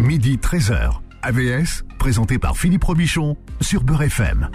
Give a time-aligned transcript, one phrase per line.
[0.00, 0.92] Midi 13h.
[1.20, 4.48] AVS, présenté par Philippe Robichon sur Beurre FM.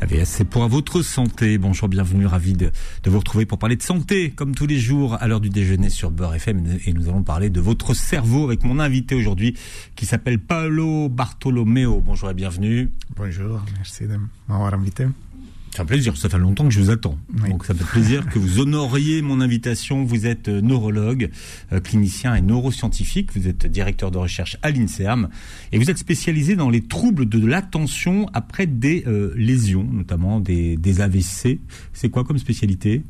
[0.00, 1.58] AVS, c'est pour votre santé.
[1.58, 2.70] Bonjour, bienvenue, ravi de,
[3.04, 6.12] vous retrouver pour parler de santé, comme tous les jours, à l'heure du déjeuner sur
[6.12, 6.78] Beurre FM.
[6.86, 9.58] Et nous allons parler de votre cerveau avec mon invité aujourd'hui,
[9.96, 12.00] qui s'appelle Paolo Bartolomeo.
[12.00, 12.92] Bonjour et bienvenue.
[13.16, 14.16] Bonjour, merci de
[14.48, 15.06] m'avoir invité.
[15.74, 17.18] C'est un plaisir, ça fait longtemps que je vous attends.
[17.48, 20.04] Donc ça fait plaisir que vous honoriez mon invitation.
[20.04, 21.30] Vous êtes euh, neurologue,
[21.72, 25.30] euh, clinicien et neuroscientifique, vous êtes directeur de recherche à l'INSERM
[25.72, 30.76] et vous êtes spécialisé dans les troubles de l'attention après des euh, lésions, notamment des,
[30.76, 31.58] des AVC.
[31.92, 33.02] C'est quoi comme spécialité?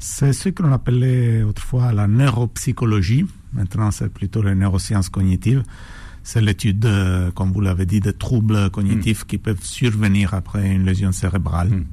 [0.00, 3.26] C'est ce que l'on appelait autrefois la neuropsychologie.
[3.52, 5.62] Maintenant, c'est plutôt les neurosciences cognitives
[6.24, 9.26] c'est l'étude, euh, comme vous l'avez dit, des troubles cognitifs hmm.
[9.26, 11.68] qui peuvent survenir après une lésion cérébrale.
[11.68, 11.84] Hmm.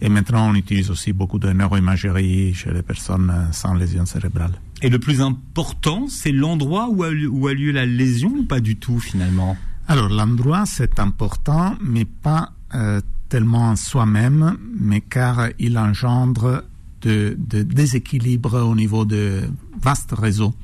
[0.00, 4.52] Et maintenant, on utilise aussi beaucoup de neuroimagerie chez les personnes euh, sans lésion cérébrale.
[4.80, 8.98] Et le plus important, c'est l'endroit où, a lieu la lésion ou pas du tout
[8.98, 9.56] finalement?
[9.86, 16.64] Alors, l'endroit, c'est important, mais pas euh, tellement en soi-même, mais car il engendre
[17.02, 19.42] de, de déséquilibres au niveau de
[19.78, 20.54] vastes réseaux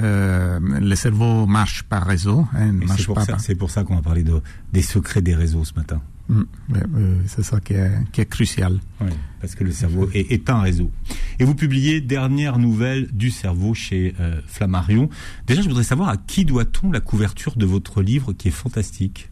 [0.00, 2.46] euh, le cerveau marche par réseau.
[2.54, 2.72] Hein,
[3.38, 4.42] c'est pour, ça qu'on va parler de,
[4.72, 6.00] des secrets des réseaux ce matin.
[6.28, 6.42] Mm,
[7.26, 8.80] c'est ça qui est, qui est crucial.
[9.00, 10.90] Oui, parce que le cerveau est, est, un réseau.
[11.38, 15.08] Et vous publiez Dernière nouvelle du cerveau chez euh, Flammarion.
[15.46, 19.30] Déjà, je voudrais savoir à qui doit-on la couverture de votre livre qui est fantastique?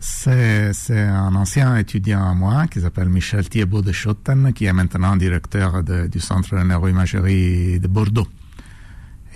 [0.00, 5.16] C'est, un ancien étudiant à moi qui s'appelle Michel Thiebaud de Schotten, qui est maintenant
[5.16, 8.28] directeur du Centre de neuroimagerie de Bordeaux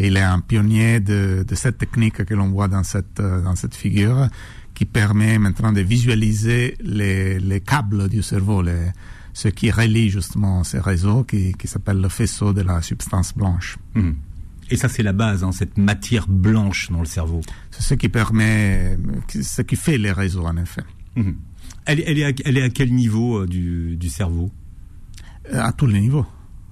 [0.09, 3.75] il est un pionnier de, cette technique que l'on voit dans cette, euh, dans cette
[3.75, 4.29] figure,
[4.75, 8.91] qui permet maintenant de visualiser les, les câbles du cerveau, les,
[9.33, 13.79] ce qui relie justement ces réseaux, qui, qui s'appelle le faisceau de la substance blanche.
[13.95, 14.15] Mhm.
[14.71, 17.43] Et ça, c'est la base, hein, cette matière blanche dans le cerveau.
[17.71, 18.97] C'est ce qui permet,
[19.29, 20.83] ce qui fait les réseaux, en effet.
[21.17, 21.37] Mhm.
[21.85, 24.51] Elle, elle, est à, elle est à quel niveau euh, du, du cerveau?
[25.53, 26.27] À tous les niveaux.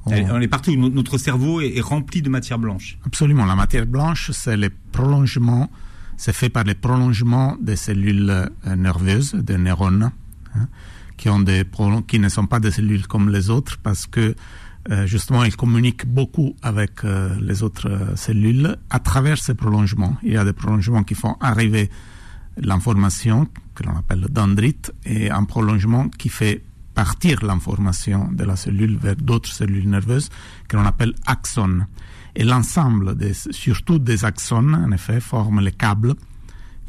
[0.06, 0.74] On est partout.
[0.76, 2.98] Notre cerveau est, rempli de matière blanche.
[3.04, 3.44] Absolument.
[3.44, 5.70] La matière blanche, c'est le prolongement,
[6.16, 10.10] c'est fait par les prolongements des cellules euh, nerveuses, des neurones,
[10.54, 10.68] hein,
[11.16, 11.64] qui, ont des
[12.08, 14.34] qui ne sont pas des cellules comme les autres parce que
[14.90, 20.16] euh, justement, ils communiquent beaucoup avec euh, les autres cellules à travers ces prolongements.
[20.22, 21.90] Il y a des prolongements qui font arriver
[22.56, 26.62] l'information, que l'on appelle le dendrite, et un prolongement qui fait
[26.94, 30.28] partir l'information de la cellule vers d'autres cellules nerveuses
[30.68, 31.86] que l'on appelle axones.
[32.36, 33.16] Et l'ensemble,
[33.50, 36.14] surtout des axones, en effet, forment les câbles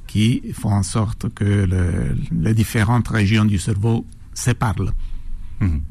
[0.08, 1.68] qui font en sorte que
[2.32, 4.92] les différentes régions du cerveau se parlent.
[5.62, 5.82] Mhm.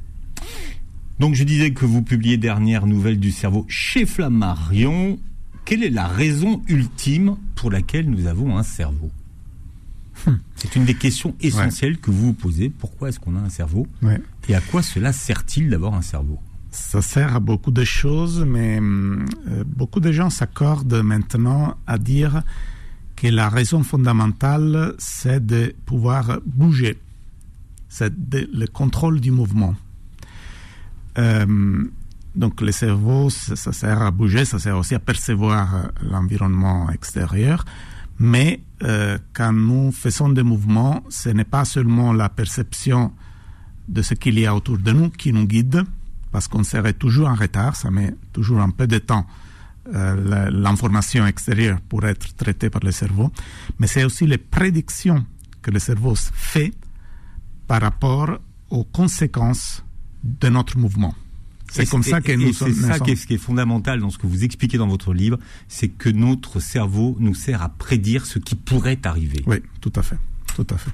[1.19, 5.19] Donc je disais que vous publiez dernière nouvelle du cerveau chez Flammarion.
[5.65, 9.11] Quelle est la raison ultime pour laquelle nous avons un cerveau?
[10.61, 12.69] C'est une des questions essentielles que vous vous posez.
[12.69, 13.87] Pourquoi est-ce qu'on a un cerveau
[14.49, 16.39] Et à quoi cela sert-il d'avoir un cerveau?
[16.71, 19.25] Ça sert à beaucoup de choses, mais euh,
[19.67, 22.43] beaucoup de gens s'accordent maintenant à dire
[23.17, 26.99] que la raison fondamentale, c'est de pouvoir bouger.
[27.89, 29.75] C'est le contrôle du mouvement.
[31.19, 31.85] Euh,
[32.37, 37.65] donc le cerveau, ça, sert à bouger, ça sert aussi à percevoir l'environnement extérieur.
[38.21, 43.13] Mais euh, quand nous faisons des mouvements, ce n'est pas seulement la perception
[43.89, 45.85] de ce qu'il y a autour de nous qui nous guide,
[46.31, 49.27] parce qu'on serait toujours en retard, ça met toujours un peu de temps
[49.95, 53.33] euh, l'information extérieure pour être traitée par le cerveau,
[53.79, 55.25] mais c'est aussi les prédictions
[55.63, 56.73] que le cerveau fait
[57.67, 58.39] par rapport
[58.69, 59.83] aux conséquences
[60.23, 61.15] de notre mouvement.
[61.71, 62.75] C'est comme ça que nous sommes.
[62.75, 65.15] C'est ça qui est, ce qui est fondamental dans ce que vous expliquez dans votre
[65.15, 65.39] livre,
[65.69, 69.43] c'est que notre cerveau nous sert à prédire ce qui pourrait arriver.
[69.47, 70.19] Oui, tout à fait,
[70.55, 70.91] tout à fait.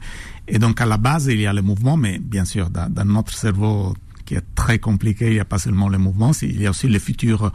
[0.48, 3.32] Et donc à la base il y a le mouvement, mais bien sûr dans, notre
[3.32, 3.94] cerveau
[4.24, 6.88] qui est très compliqué, il n'y a pas seulement le mouvement, il y a aussi
[6.88, 7.52] les futurs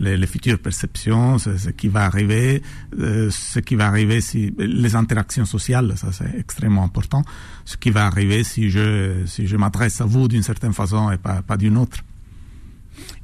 [0.00, 2.62] les, futures perceptions, ce, qui va arriver,
[2.98, 7.22] euh, ce qui va arriver si les interactions sociales, ça c'est extrêmement important,
[7.64, 11.18] ce qui va arriver si je si je m'adresse à vous d'une certaine façon et
[11.18, 11.98] pas pas d'une autre.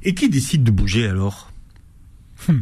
[0.03, 1.51] Et qui décide de bouger alors?
[2.47, 2.61] Hmm.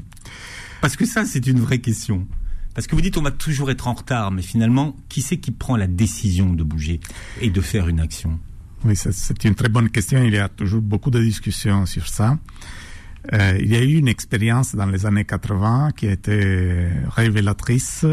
[0.82, 2.28] Parce que ça, c'est une vraie question.
[2.74, 5.52] Parce que vous dites on va toujours être en retard, mais finalement, qui c'est qui
[5.52, 7.00] prend la décision de bouger
[7.42, 8.40] et de faire une action?
[8.86, 10.24] Oui, c'est une très bonne question.
[10.24, 12.38] Il y a toujours beaucoup de discussions sur ça.
[13.34, 18.06] Euh, il y a eu une expérience dans les années 80 qui a été révélatrice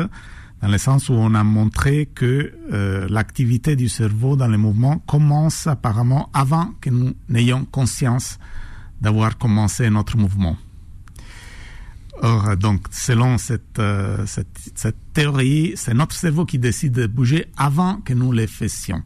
[0.62, 4.98] dans le sens où on a montré que euh, l'activité du cerveau dans les mouvements
[5.06, 8.38] commence apparemment avant que nous n'ayons conscience
[9.00, 10.56] d'avoir commencé notre mouvement.
[12.22, 13.80] Or, donc, selon cette,
[14.26, 19.02] cette, cette théorie, c'est notre cerveau qui décide de bouger avant que nous les fassions.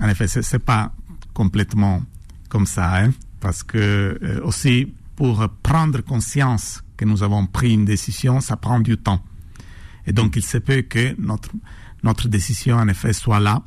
[0.00, 0.92] En effet, c'est pas
[1.34, 2.02] complètement
[2.48, 3.10] comme ça, hein,
[3.40, 8.96] parce que aussi pour prendre conscience que nous avons pris une décision, ça prend du
[8.96, 9.22] temps.
[10.06, 11.50] Et donc, il se peut que notre,
[12.02, 13.62] notre décision, en effet, soit là,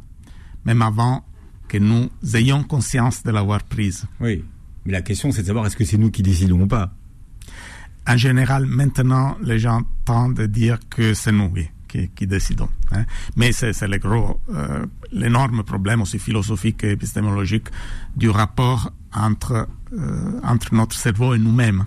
[0.66, 1.26] même avant
[1.68, 4.06] que nous ayons conscience de l'avoir prise.
[4.20, 4.44] Oui,
[4.86, 6.94] mais la question, c'est de savoir est-ce que c'est nous qui décidons ou pas
[8.08, 11.54] En général, maintenant, les gens tendent à dire que c'est nous,
[11.88, 12.70] qui, décidons.
[12.92, 13.06] Hein.
[13.36, 17.68] Mais c'est le gros, euh, l'énorme problème aussi philosophique et épistémologique
[18.16, 21.86] du rapport entre, euh, entre notre cerveau et nous-mêmes.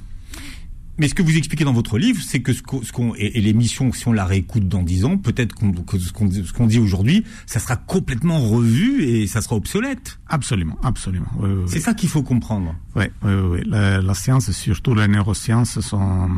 [0.99, 4.09] Mais ce que vous expliquez dans votre livre, c'est que ce qu'on et, l'émission, si
[4.09, 6.13] on la réécoute dans dix ans, peut-être que ce
[6.53, 10.19] qu'on dit aujourd'hui, ça sera complètement revu et ça sera obsolète.
[10.29, 11.31] Absolument, absolument.
[11.67, 12.75] c'est ça qu'il faut comprendre.
[12.95, 13.61] Oui, oui, oui.
[13.67, 16.29] La, la, science, surtout les neurosciences, sont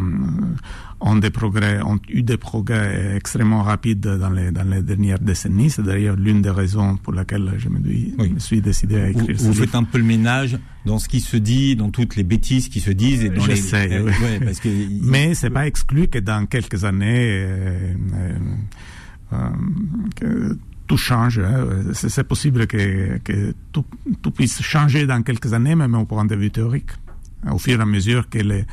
[1.01, 5.71] ont des progrès, ont eu des progrès extrêmement rapides dans les, dans les dernières décennies.
[5.71, 7.79] C'est d'ailleurs l'une des raisons pour laquelle je me,
[8.39, 9.37] suis décidé à écrire.
[9.37, 12.25] Vous, vous faites un peu le ménage dans ce qui se dit, dans toutes les
[12.25, 13.57] bêtises qui se disent et dans les.
[13.57, 14.69] Sais, euh, ouais, parce que
[15.03, 17.29] mais c'est pas exclu que dans quelques années.
[17.31, 17.95] Euh,
[19.33, 19.49] euh,
[20.17, 21.39] que tout change.
[21.39, 21.67] Hein.
[21.93, 23.85] C'est possible que, que tout,
[24.23, 26.91] tout, puisse changer dans quelques années, même au point de vue théorique,
[27.51, 28.65] au fur et à mesure que les,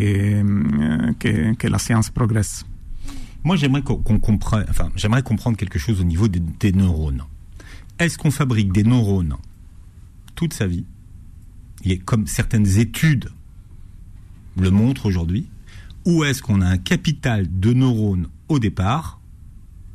[0.00, 2.64] que, que, que la science progresse.
[3.44, 7.22] Moi, j'aimerais qu'on comprenne, enfin, j'aimerais comprendre quelque chose au niveau des, des neurones.
[7.98, 9.36] Est-ce qu'on fabrique des neurones
[10.34, 10.84] toute sa vie?
[11.84, 13.30] Il est comme certaines études
[14.56, 15.48] le montrent aujourd'hui.
[16.06, 19.20] Ou est-ce qu'on a un capital de neurones au départ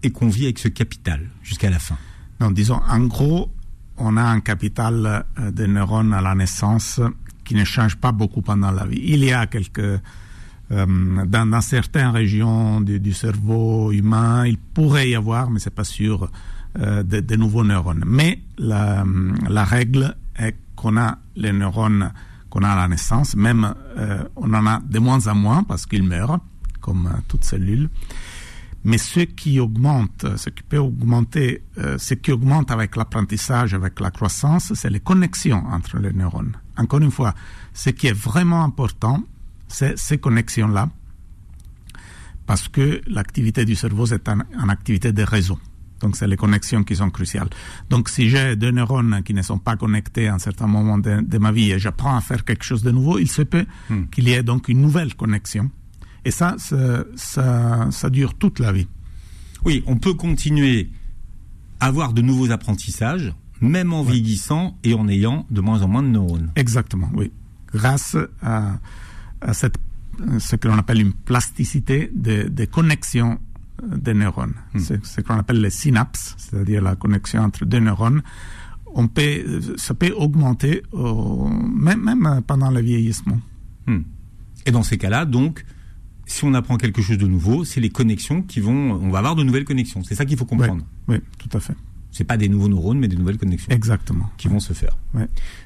[0.04, 1.98] et qu'on vit avec ce capital jusqu'à la fin?
[2.40, 3.52] Non, disons, en gros,
[3.98, 7.00] on a un capital euh, de neurones à la naissance
[7.46, 9.02] qui ne change pas beaucoup pendant la vie.
[9.04, 10.02] Il y a quelques
[10.72, 16.30] euh, dans, certaines régions du, cerveau humain, il pourrait y avoir, mais c'est pas sûr,
[16.80, 18.04] euh, de, de, nouveaux neurones.
[18.06, 19.04] Mais la,
[19.64, 22.12] règle est qu'on a les neurones
[22.50, 25.86] qu'on a à la naissance, même euh, on en a de moins en moins parce
[25.86, 26.40] qu'ils meurent,
[26.82, 27.90] comme euh, toute cellule.
[28.84, 31.64] Mais ce qui augmente, ce qui peut augmenter,
[31.98, 36.56] ce qui augmente avec l'apprentissage, avec la croissance, c'est les connexions entre les neurones.
[36.78, 37.34] Encore une fois,
[37.74, 39.24] ce qui est vraiment important,
[39.68, 40.90] c'est ces connexions-là,
[42.46, 45.60] parce que l'activité du cerveau, c'est une activité de réseau.
[46.02, 47.50] Donc, c'est les connexions qui sont cruciales.
[47.90, 51.38] Donc, si j'ai deux neurones qui ne sont pas connectés à un certain moment de,
[51.38, 54.06] ma vie et j'apprends à faire quelque chose de nouveau, il se peut hmm.
[54.12, 55.72] qu'il y ait donc une nouvelle connexion
[56.26, 58.88] et ça, ça, ça, dure toute la vie.
[59.64, 60.90] Oui, on peut continuer
[61.80, 66.04] à avoir de nouveaux apprentissages, même en vieillissant et en ayant de moins en moins
[66.04, 66.52] de neurones.
[66.56, 67.32] Exactement, oui.
[67.74, 68.80] Grâce à,
[69.54, 69.78] cette,
[70.40, 73.40] ce que l'on appelle une plasticité des de connexions
[73.84, 74.54] des neurones.
[74.74, 74.80] Hmm.
[74.80, 78.22] C'est ce qu'on appelle les synapses, c'est-à-dire la connexion entre deux neurones.
[78.94, 83.40] On peut, ça peut augmenter même, même, pendant le vieillissement.
[83.88, 84.02] Hmm.
[84.66, 85.66] Et dans ces cas-là, donc,
[86.26, 89.36] si on apprend quelque chose de nouveau, c'est les connexions qui vont, on va avoir
[89.36, 90.02] de nouvelles connexions.
[90.04, 90.86] C'est ça qu'il faut comprendre.
[91.08, 91.76] Oui, tout à fait.
[92.16, 93.70] C'est pas des nouveaux neurones, mais des nouvelles connexions.
[93.70, 94.32] Exactement.
[94.38, 94.96] Qui vont se faire.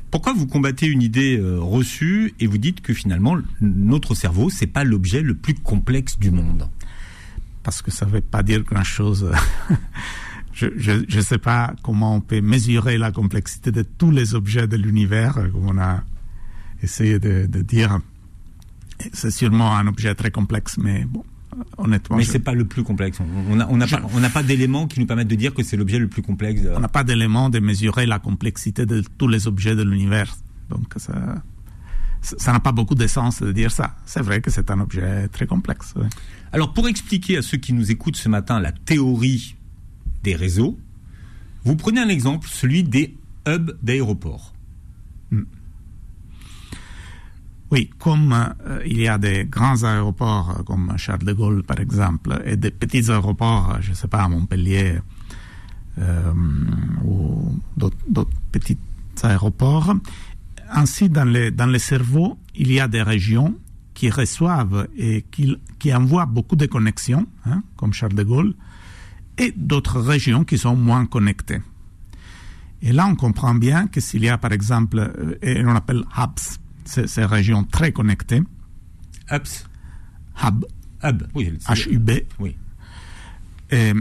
[0.09, 4.65] Pourquoi vous combattez une idée euh, reçue et vous dites que finalement notre cerveau c'est
[4.65, 6.67] pas l'objet le plus complexe du monde?
[7.61, 9.31] Parce que ça ne veut pas dire grand chose.
[10.53, 14.75] je ne sais pas comment on peut mesurer la complexité de tous les objets de
[14.75, 16.03] l'univers, comme on a
[16.81, 17.99] essayé de, de dire
[19.13, 21.23] c'est sûrement un objet très complexe, mais bon,
[21.77, 22.17] honnêtement.
[22.17, 23.19] Mais ce c'est pas le plus complexe.
[23.49, 25.99] On n'a on pas, on pas d'éléments qui nous permettent de dire que c'est l'objet
[25.99, 26.61] le plus complexe.
[26.75, 30.35] On n'a pas d'éléments de mesurer la complexité de tous les objets de l'univers.
[30.69, 31.41] Donc ça,
[32.21, 33.95] ça n'a pas beaucoup de sens de dire ça.
[34.05, 35.93] C'est vrai que c'est un objet très complexe.
[36.51, 39.55] Alors pour expliquer à ceux qui nous écoutent ce matin la théorie
[40.23, 40.77] des réseaux,
[41.63, 43.15] vous prenez un exemple, celui des
[43.47, 44.53] hubs d'aéroports.
[45.31, 45.43] Hmm.
[47.71, 51.79] Oui, comme euh, il y a des grands aéroports euh, comme Charles de Gaulle par
[51.79, 54.97] exemple, et des petits aéroports, je ne sais pas, à Montpellier
[55.99, 56.33] euh,
[57.03, 58.77] ou d'autres petits
[59.21, 59.93] aéroports,
[60.71, 63.55] ainsi dans les, dans les cerveaux, il y a des régions
[63.93, 68.53] qui reçoivent et qui, qui envoient beaucoup de connexions, hein, comme Charles de Gaulle,
[69.37, 71.61] et d'autres régions qui sont moins connectées.
[72.81, 76.59] Et là, on comprend bien que s'il y a, par exemple, et on appelle hubs,
[76.89, 78.41] ces, régions très connectées.
[79.31, 79.65] Hubs
[80.43, 80.65] Hub.
[81.03, 81.53] Hub, oui.
[81.67, 82.11] H-U-B.
[82.39, 82.57] Oui.
[83.71, 83.93] Et,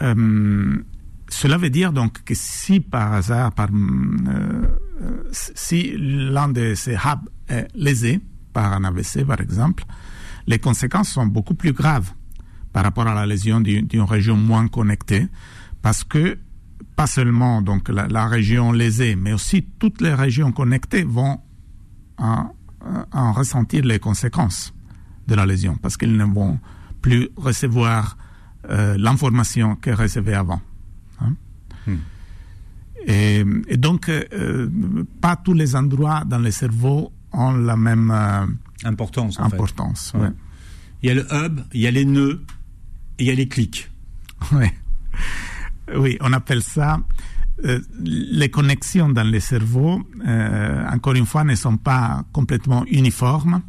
[0.00, 0.84] euh,
[1.28, 4.66] cela veut dire donc que si par hasard, par, euh,
[5.30, 8.20] si l'un de ces hubs est lésé
[8.52, 9.84] par un AVC par exemple,
[10.46, 12.12] les conséquences sont beaucoup plus graves
[12.72, 15.28] par rapport à la lésion d'une région moins connectée,
[15.82, 16.38] parce que
[16.96, 21.40] pas seulement donc la, région lésée, mais aussi toutes les régions connectées vont
[22.22, 24.72] en, ressentir les conséquences
[25.28, 26.58] de la lésion, parce qu'ils ne vont
[27.00, 28.16] plus recevoir
[28.68, 30.60] euh, l'information qu'elles recevaient avant.
[31.20, 31.34] Hein.
[31.86, 31.96] Hmm.
[33.06, 33.44] Et,
[33.76, 34.68] donc, euh,
[35.20, 38.46] pas tous les endroits dans le cerveau ont la même euh,
[38.84, 39.40] importance.
[39.40, 40.12] importance
[41.02, 42.44] Il y a le hub, il y a les nœuds,
[43.18, 43.90] et il y a les clics.
[44.52, 44.66] Oui.
[45.94, 47.00] Oui, on appelle ça
[47.64, 53.62] euh, les connexions dans le cerveau, euh, encore une fois, ne sont pas complètement uniformes.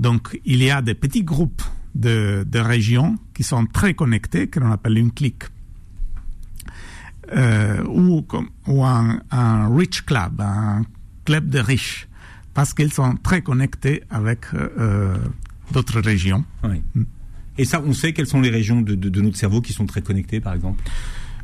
[0.00, 1.62] Donc, il y a des petits groupes
[1.94, 5.44] de, régions qui sont très connectés, que l'on appelle une clique.
[7.34, 8.24] Euh, ou,
[8.84, 10.82] un, rich club, un
[11.24, 12.08] club de riches,
[12.54, 14.46] parce qu'ils sont très connectés avec
[15.72, 16.44] d'autres régions.
[17.58, 20.40] Et ça, on sait quelles sont les régions de notre cerveau qui sont très connectées,
[20.40, 20.82] par exemple?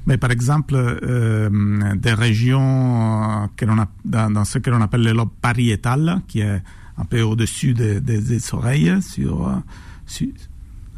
[0.07, 5.13] Mais par exemple, euh, des régions euh, que a, dans, ce que l'on appelle le
[5.13, 6.63] lobe pariétal, qui est
[6.99, 9.57] un peu au-dessus des, des, oreilles, sur, euh,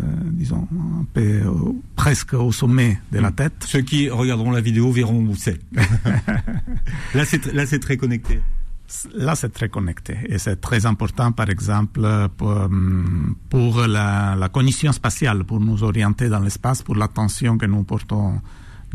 [0.01, 0.67] euh, disons,
[1.01, 1.43] un peu
[1.97, 3.35] presque au sommet de la hmm.
[3.35, 3.53] tête.
[3.67, 5.61] Ceux qui regarderont la vidéo verront où c'est.
[7.15, 8.41] là, c'est là, c'est très connecté.
[9.15, 12.07] Là, c'est très connecté et c'est très important, par exemple,
[12.37, 12.69] pour,
[13.49, 18.41] pour la, la, cognition spatiale, pour nous orienter dans l'espace, pour l'attention que nous portons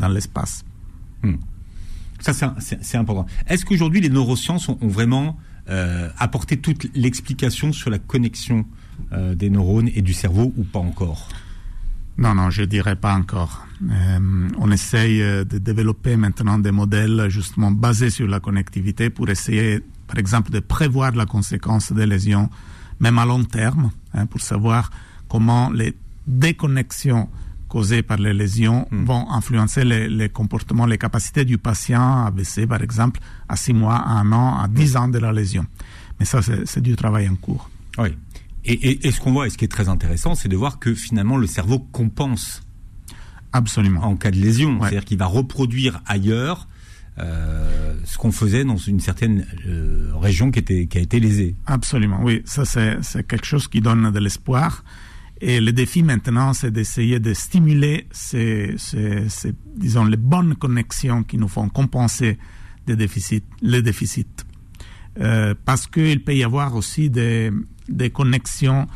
[0.00, 0.64] dans l'espace.
[1.22, 1.36] Hmm.
[2.20, 3.26] Ça, c'est important.
[3.46, 5.38] Est-ce qu'aujourd'hui, les neurosciences ont, vraiment
[5.70, 8.66] euh, apporté toute l'explication sur la connexion
[9.12, 11.28] euh, des neurones et du cerveau ou pas encore?
[12.18, 13.66] Non, non, je dirais pas encore.
[13.90, 19.80] Euh, on essaye de développer maintenant des modèles justement basés sur la connectivité pour essayer,
[20.06, 22.50] par exemple, de prévoir la conséquence des lésions,
[22.98, 24.90] même à long terme, hein, pour savoir
[25.28, 25.94] comment les
[26.26, 27.30] déconnexions
[27.70, 29.04] causées par les lésions hmm.
[29.04, 34.20] vont influencer les, comportements, les capacités du patient AVC, par exemple, à 6 mois, à
[34.20, 35.64] 1 an, à 10 ans de la lésion.
[36.18, 37.70] Mais ça, c'est du travail en cours.
[37.96, 38.10] Oui.
[38.64, 41.38] Et, ce qu'on voit, et ce qui est très intéressant, c'est de voir que finalement
[41.38, 42.62] le cerveau compense.
[43.52, 44.02] Absolument.
[44.02, 44.78] En cas de lésion.
[44.80, 46.68] C'est-à-dire qu'il va reproduire ailleurs
[47.18, 51.54] euh, ce qu'on faisait dans une certaine euh, région qui, était, qui a été lésée.
[51.66, 52.42] Absolument, oui.
[52.44, 54.84] Ça, c'est quelque chose qui donne de l'espoir.
[55.40, 58.76] Et le défi maintenant, c'est d'essayer de stimuler ces,
[59.74, 62.38] disons, les bonnes connexions qui nous font compenser
[62.86, 64.24] les déficits.
[65.18, 67.50] Euh, parce qu'il peut y avoir aussi des,
[68.12, 68.86] connexions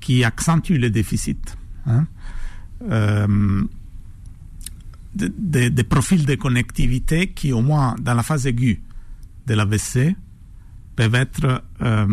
[0.00, 1.36] qui accentuent les déficits.
[1.86, 2.06] Hein.
[2.90, 3.62] Euh,
[5.14, 8.82] des, des, profils de connectivité qui, au moins dans la phase aiguë
[9.46, 10.16] de l'AVC,
[10.96, 12.06] peuvent être euh,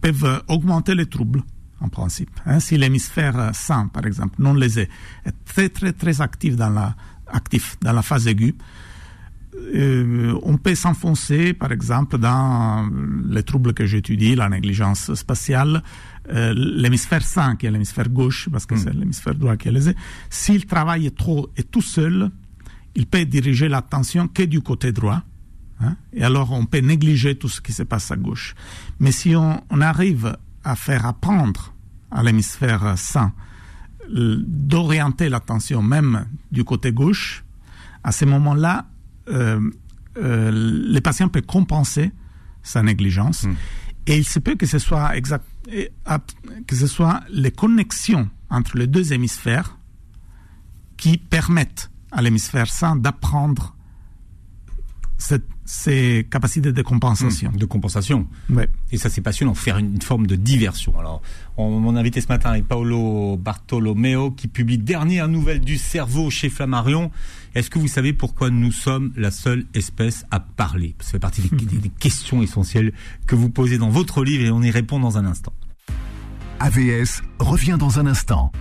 [0.00, 1.42] peuvent augmenter les troubles
[1.80, 2.30] en principe.
[2.46, 2.60] Hein.
[2.60, 4.88] si l'hémisphère sain, par exemple, non lésé,
[5.24, 6.94] est très très très actif dans la,
[7.26, 8.54] actif dans la phase aiguë,
[9.74, 12.88] euh, on peut s'enfoncer, par exemple, dans
[13.28, 15.82] les troubles que j'étudie, la négligence spatiale,
[16.30, 18.78] euh, l'hémisphère sain, qui est l'hémisphère gauche, parce que hmm.
[18.78, 19.94] c'est l'hémisphère droit qui est lésé.
[20.30, 22.30] S'il travaille trop et tout seul,
[22.94, 25.22] il peut diriger l'attention que du côté droit.
[25.80, 28.54] Hein, et alors, on peut négliger tout ce qui se passe à gauche.
[28.98, 31.72] Mais si on, on arrive à faire apprendre
[32.10, 33.32] à l'hémisphère sain
[34.08, 37.44] d'orienter l'attention même du côté gauche,
[38.04, 38.86] à ce moment-là,
[39.28, 39.60] euh,
[40.16, 42.12] euh, les patients peuvent compenser
[42.62, 43.44] sa négligence.
[43.44, 43.54] Hmm.
[44.08, 45.44] Et il se peut que ce soit exact,
[46.66, 49.78] que ce soit les connexions entre les deux hémisphères
[50.96, 53.76] qui permettent à l'hémisphère sain d'apprendre
[55.66, 57.50] ces capacités de compensation.
[57.50, 58.26] de compensation.
[58.48, 58.68] Ouais.
[58.92, 60.98] Et ça, c'est passionnant, faire une, forme de diversion.
[60.98, 61.20] Alors,
[61.58, 67.10] mon invité ce matin est Paolo Bartolomeo, qui publie Dernière nouvelle du cerveau chez Flammarion.
[67.54, 70.94] Est-ce que vous savez pourquoi nous sommes la seule espèce à parler?
[71.00, 72.92] Ça fait partie des, des questions essentielles
[73.26, 75.52] que vous posez dans votre livre et on y répond dans un instant.
[76.60, 78.52] AVS revient dans un instant.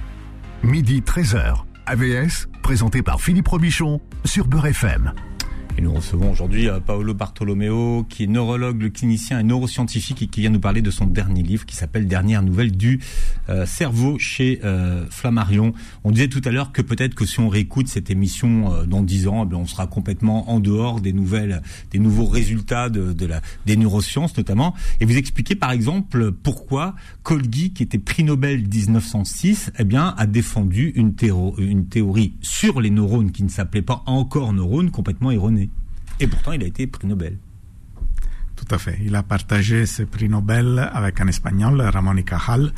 [0.64, 1.64] Midi 13h.
[1.86, 5.14] AVS, présenté par Philippe Robichon sur Beurre FM.
[5.78, 10.40] Et nous recevons aujourd'hui euh, Paolo Bartolomeo, qui est neurologue, clinicien et neuroscientifique, et qui
[10.40, 13.02] vient nous parler de son dernier livre qui s'appelle Dernière nouvelle du
[13.50, 15.74] euh, cerveau chez euh, Flammarion.
[16.06, 19.28] On disait tout à l'heure que peut-être que si on réécoute cette émission dans dix
[19.28, 23.76] ans, eh on sera complètement en dehors des nouvelles, des nouveaux résultats de, la, des
[23.76, 24.76] neurosciences notamment.
[25.02, 30.26] Et vous expliquez par exemple pourquoi Kolgi, qui était prix Nobel 1906, eh bien, a
[30.26, 31.14] défendu une,
[31.58, 35.65] une théorie sur les neurones qui ne s'appelait pas encore neurones, complètement erronée.
[36.20, 37.38] Et pourtant, il a été prix Nobel.
[38.56, 38.98] tout à fait.
[39.04, 42.72] Il a partagé ce prix Nobel avec un Espagnol, Ramon y Cajal,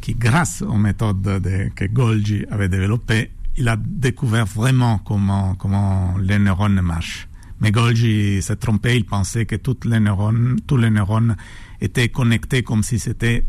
[0.00, 1.40] qui, grâce aux méthodes
[1.74, 7.28] que Golgi avait développées, il a découvert vraiment comment, comment les neurones marchent.
[7.60, 11.36] Mais Golgi s'est trompé, il pensait que toutes les neurones, tous les neurones
[11.80, 13.44] étaient connectés comme si c'était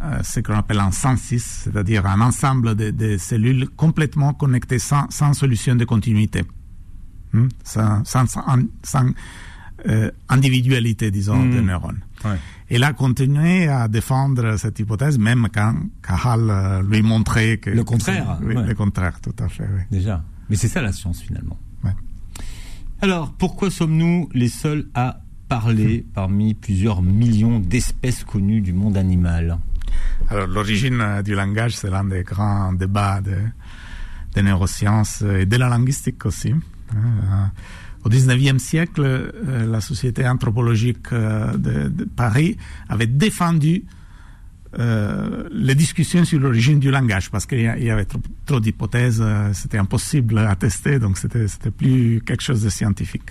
[0.00, 5.32] euh, ce qu'on appelle un census, c'est-à-dire un ensemble de, cellules complètement connectées sans, sans
[5.32, 6.42] solution de continuité,
[7.32, 7.48] hmm?
[7.64, 8.26] sans, sans,
[8.82, 9.06] sans
[9.88, 11.66] euh, individualité, disons, des hmm.
[11.66, 12.00] neurones.
[12.24, 12.36] Ouais.
[12.70, 17.70] Il a continué à défendre cette hypothèse, même quand Cajal euh, lui montrait que...
[17.70, 18.38] Le contraire.
[18.42, 19.64] oui, le contraire, tout à fait.
[19.64, 19.82] Oui.
[19.90, 20.22] Déjà.
[20.48, 21.58] Mais c'est ça la science, finalement.
[23.02, 29.58] Alors, pourquoi sommes-nous les seuls à parler parmi plusieurs millions d'espèces connues du monde animal?
[30.28, 33.34] Alors, l'origine du langage, c'est l'un des grands débats de,
[34.36, 36.54] des neurosciences et de la linguistique aussi.
[36.96, 37.50] Hein.
[38.04, 42.56] Au XIXe siècle, euh, la Société anthropologique euh, de, Paris
[42.88, 43.84] avait défendu
[44.78, 48.06] euh, les discussions sur l'origine du langage parce qu'il y avait
[48.46, 49.22] trop, d'hypothèses,
[49.52, 53.30] c'était impossible à tester, donc c'était plus quelque chose de scientifique.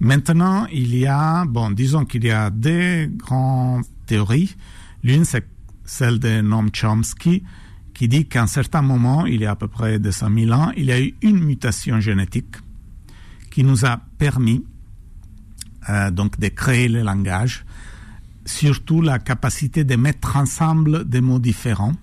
[0.00, 4.54] Maintenant, il y a, bon, disons qu'il y a deux grandes théories.
[5.02, 5.46] L'une, c'est
[5.84, 7.42] celle de Noam Chomsky,
[7.94, 10.72] qui dit qu'à un certain moment, il y a à peu près 200 000 ans,
[10.76, 12.56] il y a eu une mutation génétique
[13.58, 14.64] qui nous a permis
[15.88, 17.64] euh, donc de créer le langage,
[18.44, 21.94] surtout la capacité de mettre ensemble des mots différents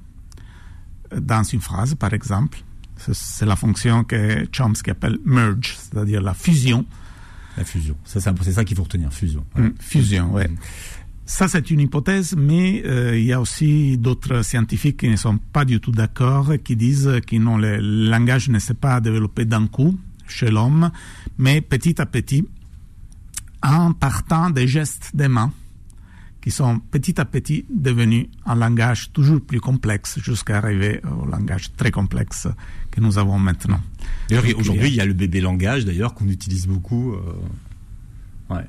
[1.13, 2.59] euh, dans une phrase, par exemple.
[2.97, 6.85] C'est la fonction que Chomsky appelle merge, c'est-à-dire la fusion.
[7.55, 8.33] La fusion, c'est ça,
[8.65, 9.45] qu'il faut retenir, fusion.
[9.55, 10.43] Mm, fusion, oui.
[11.25, 15.37] Ça, c'est une hypothèse, mais euh, il y a aussi d'autres scientifiques qui ne sont
[15.37, 19.67] pas du tout d'accord, qui disent que non, le langage ne s'est pas développé d'un
[19.67, 20.91] coup, chez l'homme,
[21.37, 22.45] mais petit à petit,
[23.63, 25.51] en partant des gestes des mains,
[26.45, 31.73] qui sont petit à petit devenus un langage toujours plus complexe jusqu'à arriver au langage
[31.75, 32.47] très complexe
[32.91, 33.81] que nous avons maintenant.
[34.29, 37.15] D'ailleurs, aujourd'hui, il y a le bébé langage, d'ailleurs, qu'on utilise beaucoup.
[38.51, 38.61] Euh,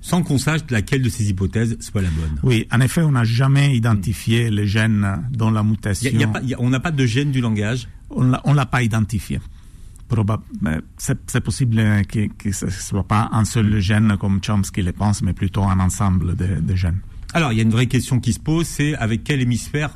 [0.00, 2.40] Sans qu'on sache laquelle de ces hypothèses soit la bonne.
[2.42, 6.10] Oui, en effet, on n'a jamais identifié les gènes dans la mutation.
[6.58, 9.38] on n'a pas de gène du langage On ne l'a pas identifié
[10.96, 15.32] c'est possible que, ce ne soit pas un seul gène comme Chomsky le pense, mais
[15.32, 17.00] plutôt un ensemble de, gènes.
[17.34, 19.90] Alors, il y a une vraie question qui se pose, c'est avec quel hémisphère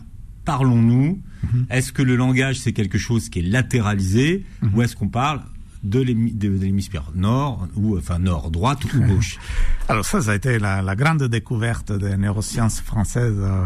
[0.44, 1.20] parlons-nous?
[1.42, 1.66] Mhm.
[1.70, 4.74] Est-ce que le langage, c'est quelque chose qui est latéralisé, mhm.
[4.74, 5.40] ou est-ce qu'on parle
[5.82, 9.38] de l'hémisphère nord, ou enfin nord, droite ou gauche?
[9.88, 13.64] Alors ça, ça a été la, grande découverte des neurosciences françaises euh,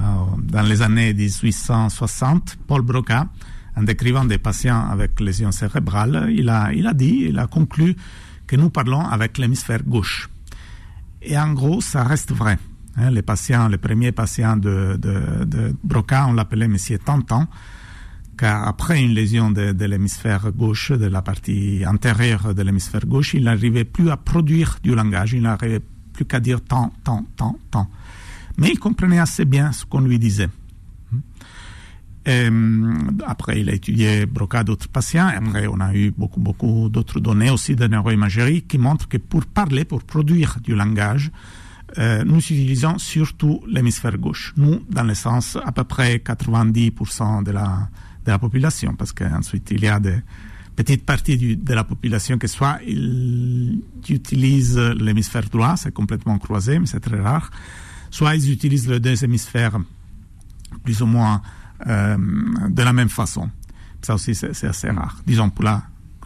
[0.00, 0.04] euh,
[0.42, 2.58] dans les années 1860.
[2.66, 3.26] Paul Broca
[3.76, 7.96] en décrivant des patients avec lésions cérébrales, il a, il a dit, il a conclu
[8.46, 10.28] que nous parlons avec l'hémisphère gauche.
[11.22, 12.58] Et en gros, ça reste vrai.
[12.96, 17.46] Hein, les patients, les premiers patients de, de, Broca, on l'appelait Monsieur Tantan,
[18.36, 23.34] car après une lésion de, de l'hémisphère gauche, de la partie antérieure de l'hémisphère gauche,
[23.34, 27.56] il n'arrivait plus à produire du langage, il n'arrivait plus qu'à dire tant, tant, tant,
[27.70, 27.88] tant.
[28.58, 30.48] Mais il comprenait assez bien ce qu'on lui disait.
[32.26, 32.48] Et
[33.26, 35.30] après, il a étudié Broca d'autres patients.
[35.30, 39.16] Et après, on a eu beaucoup, beaucoup d'autres données aussi de neuroimagerie qui montrent que
[39.16, 41.30] pour parler, pour produire du langage,
[41.98, 44.52] euh, nous utilisons surtout l'hémisphère gauche.
[44.56, 47.88] Nous, dans le sens à peu près 90% de la,
[48.24, 50.20] de la population, parce qu'ensuite, il y a des
[50.76, 56.78] petites parties du, de la population qui soit ils utilisent l'hémisphère droit, c'est complètement croisé,
[56.78, 57.50] mais c'est très rare,
[58.10, 59.78] soit ils utilisent les deux hémisphères
[60.84, 61.42] plus ou moins
[61.86, 62.16] euh,
[62.68, 63.50] de la même façon.
[64.02, 65.18] Ça aussi, c'est assez rare.
[65.26, 65.82] Disons, pour la,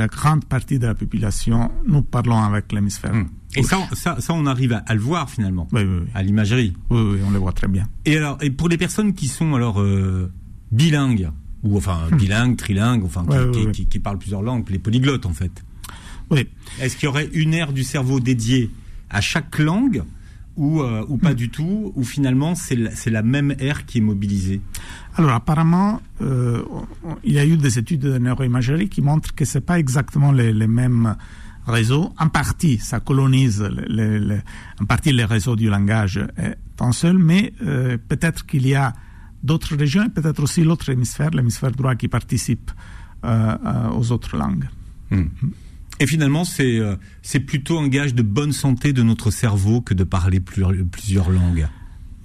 [0.08, 3.14] grande partie de la population, nous parlons avec l'hémisphère.
[3.14, 3.28] Hmm.
[3.56, 6.74] Et ça, ça, ça, on arrive à, le voir finalement, oui, oui, à l'imagerie.
[6.90, 7.86] Oui, oui, on le voit très bien.
[8.04, 10.32] Et alors, et pour les personnes qui sont alors euh,
[10.72, 11.30] bilingues,
[11.62, 12.16] ou enfin hmm.
[12.16, 13.24] bilingues, trilingues, enfin
[13.72, 15.64] qui, qui, parlent plusieurs langues, les polyglottes en fait.
[16.30, 16.48] Oui.
[16.80, 18.70] Est-ce qu'il y aurait une aire du cerveau dédiée
[19.10, 20.02] à chaque langue
[20.56, 21.36] ou, euh, ou pas hmm.
[21.36, 24.60] du tout, ou finalement c'est la, la, même aire qui est mobilisée
[25.16, 26.62] Alors apparemment, euh,
[27.24, 30.52] il y a eu des études de neuroimagerie qui montrent que c'est pas exactement les,
[30.52, 31.16] les, mêmes
[31.66, 32.12] réseaux.
[32.18, 34.38] En partie, ça colonise les, les,
[34.80, 36.20] en partie les réseaux du langage
[36.80, 38.92] un seul, mais euh, peut-être qu'il y a
[39.42, 42.70] d'autres régions et peut-être aussi l'autre hémisphère, l'hémisphère droit, qui participe
[43.96, 44.68] aux autres langues.
[45.10, 45.28] Hmm.
[46.04, 49.94] Et finalement, c'est euh, c'est plutôt un gage de bonne santé de notre cerveau que
[49.94, 51.66] de parler plusieurs langues.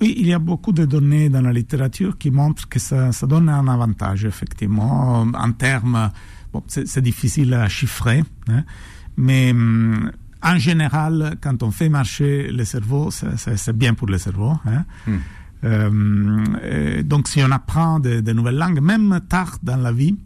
[0.02, 3.26] Oui, il y a beaucoup de données dans la littérature qui montrent que ça, ça
[3.26, 5.22] donne un avantage, effectivement.
[5.22, 6.12] En termes,
[6.52, 8.66] bon, c'est difficile à chiffrer, hein,
[9.16, 10.12] mais hum,
[10.44, 14.56] en général, quand on fait marcher le cerveau, c'est bien pour le cerveau.
[14.66, 14.84] Hein.
[15.08, 15.20] Hmm.
[15.64, 20.18] Euh, donc, si on apprend de, nouvelles langues, même tard dans la vie,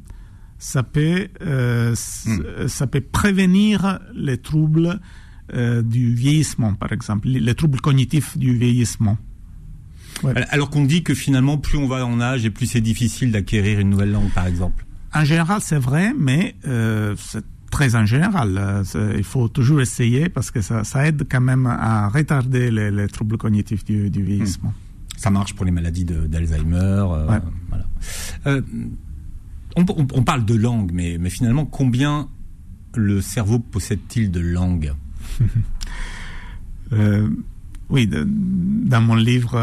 [0.64, 1.94] ça peut, euh,
[2.26, 2.68] hmm.
[2.70, 5.02] ça peut prévenir les troubles
[5.54, 9.18] euh, du vieillissement, par exemple, les troubles cognitifs du vieillissement.
[10.52, 13.80] Alors qu'on dit que finalement, plus on va en âge et plus c'est difficile d'acquérir
[13.80, 14.86] une nouvelle langue, par exemple.
[15.14, 16.56] En général, c'est vrai, mais
[17.18, 18.84] c'est très en général.
[19.18, 23.84] il faut toujours essayer parce que ça, aide quand même à retarder les, troubles cognitifs
[23.84, 24.70] du, vieillissement.
[24.70, 25.18] Hmm.
[25.18, 26.78] Ça marche pour les maladies d'Alzheimer.
[26.78, 27.40] Euh,
[28.48, 28.62] euh,
[29.76, 32.30] on, parle de langue, mais, mais finalement, combien
[32.96, 34.94] le cerveau possède-t-il de langues
[36.94, 37.28] euh,
[37.90, 39.60] Oui, dans mon livre,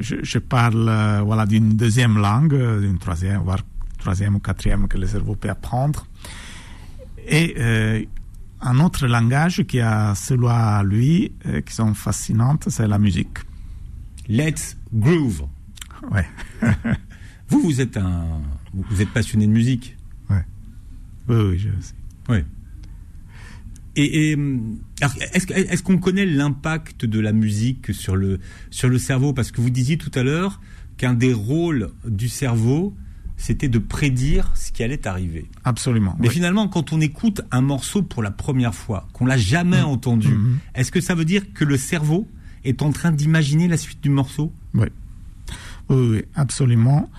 [0.00, 0.90] je, parle
[1.24, 3.60] voilà, d'une deuxième langue, d'une troisième, voire
[3.98, 6.06] troisième ou quatrième que le cerveau peut apprendre.
[7.26, 8.06] Et
[8.60, 11.32] un autre langage qui a celui à lui,
[11.64, 13.38] qui sont fascinantes, c'est la musique.
[14.28, 15.46] Let's Groove.
[16.10, 16.26] Ouais.
[17.48, 18.42] vous, vous êtes un,
[18.74, 19.96] vous êtes passionné de musique.
[20.30, 20.44] Ouais.
[21.28, 21.94] Oui, oui, je sais.
[22.28, 22.38] Oui.
[23.96, 24.36] Et,
[25.00, 28.38] est-ce qu'on connaît l'impact de la musique sur le,
[28.70, 29.32] sur le cerveau?
[29.32, 30.60] Parce que vous disiez tout à l'heure
[30.96, 32.94] qu'un des rôles du cerveau,
[33.36, 35.48] c'était de prédire ce qui allait arriver.
[35.64, 36.16] Absolument.
[36.20, 39.86] Mais finalement, quand on écoute un morceau pour la première fois, qu'on l'a jamais mmh.
[39.86, 40.58] entendu, mmh.
[40.74, 42.28] est-ce que ça veut dire que le cerveau
[42.64, 44.52] est en train d'imaginer la suite du morceau?
[44.74, 44.88] Oui.
[45.88, 46.22] oui.
[46.34, 47.10] absolument.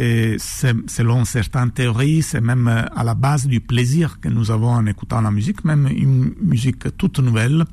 [0.00, 4.70] Et selon certaines théories, c'est même euh, à la base du plaisir que nous avons
[4.70, 7.64] en écoutant la musique, même une musique toute nouvelle.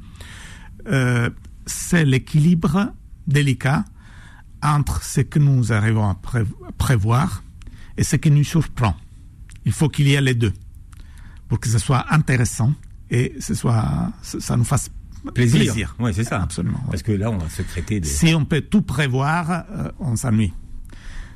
[0.87, 1.29] Euh,
[1.67, 2.91] c'est l'équilibre
[3.27, 3.85] délicat
[4.63, 6.17] entre ce que nous arrivons à
[6.79, 7.43] prévoir
[7.95, 8.95] et ce qui nous surprend.
[9.63, 10.53] Il faut qu'il y ait les deux
[11.47, 12.73] pour que ce soit intéressant
[13.11, 14.89] et ce soit, ça nous fasse
[15.33, 15.95] Plaisir.
[15.99, 16.41] Oui, c'est ça.
[16.41, 16.79] Absolument.
[16.89, 18.05] Parce que là, on va se traiter de...
[18.05, 20.53] Si on peut tout prévoir, euh, on s'ennuie.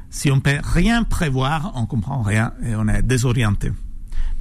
[0.09, 3.71] Si on peut rien prévoir, on comprend rien et on est désorienté.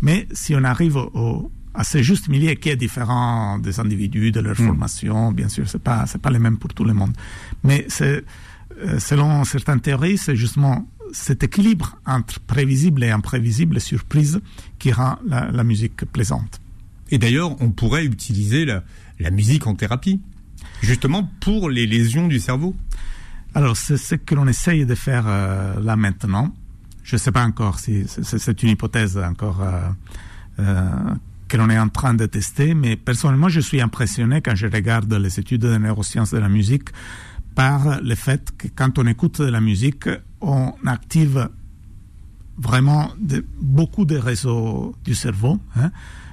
[0.00, 4.40] Mais si on arrive au, à ce juste milieu qui est différent des individus, de
[4.40, 4.66] leur hmm.
[4.66, 7.12] formation, bien sûr, c'est pas c'est pas le même pour tout le monde.
[7.64, 8.24] Mais c'est
[8.84, 14.40] euh, selon certaines théories, c'est justement cet équilibre entre prévisible et imprévisible, surprise,
[14.78, 16.60] qui rend la, la musique plaisante.
[17.10, 18.82] Et d'ailleurs, on pourrait utiliser la,
[19.18, 20.20] la musique en thérapie,
[20.82, 22.76] justement pour les lésions du cerveau
[23.54, 26.54] Alors, c'est ce que l'on essaye de faire euh, là maintenant.
[27.02, 29.80] Je ne sais pas encore si c'est une hypothèse encore euh,
[30.58, 30.90] euh,
[31.48, 35.12] que l'on est en train de tester, mais personnellement, je suis impressionné quand je regarde
[35.14, 36.90] les études de neurosciences de la musique
[37.54, 40.08] par le fait que quand on écoute de la musique,
[40.42, 41.48] on active
[42.58, 43.12] vraiment
[43.60, 45.58] beaucoup de réseaux du cerveau.
[45.76, 45.90] Hein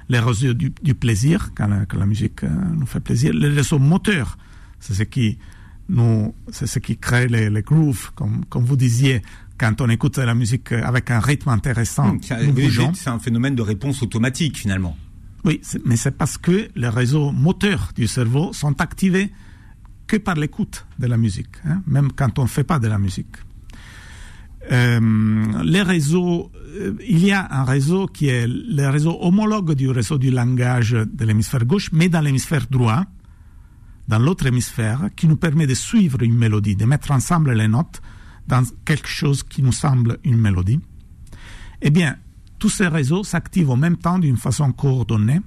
[0.08, 4.38] les réseaux du, plaisir, quand la, musique nous fait plaisir, les réseaux moteurs,
[4.78, 5.38] c'est ce qui
[6.50, 9.22] c'est ce qui crée les, les grooves, comme, comme vous disiez,
[9.58, 12.14] quand on écoute la musique avec un rythme intéressant.
[12.14, 12.20] Hmm,
[12.94, 14.96] c'est un phénomène de réponse automatique finalement.
[15.44, 19.30] Oui, mais c'est parce que les réseaux moteurs du cerveau sont activés
[20.06, 22.98] que par l'écoute de la musique, hein, même quand on ne fait pas de la
[22.98, 23.36] musique.
[24.72, 29.88] Euh, les réseaux, euh, il y a un réseau qui est le réseau homologue du
[29.88, 33.04] réseau du langage de l'hémisphère gauche, mais dans l'hémisphère droit,
[34.08, 38.00] dans l'autre hémisphère, qui nous permet de suivre une mélodie, de mettre ensemble les notes
[38.46, 40.80] dans quelque chose qui nous semble une mélodie.
[41.82, 42.16] Eh bien,
[42.58, 45.40] tous ces réseaux s'activent en même temps d'une façon coordonnée.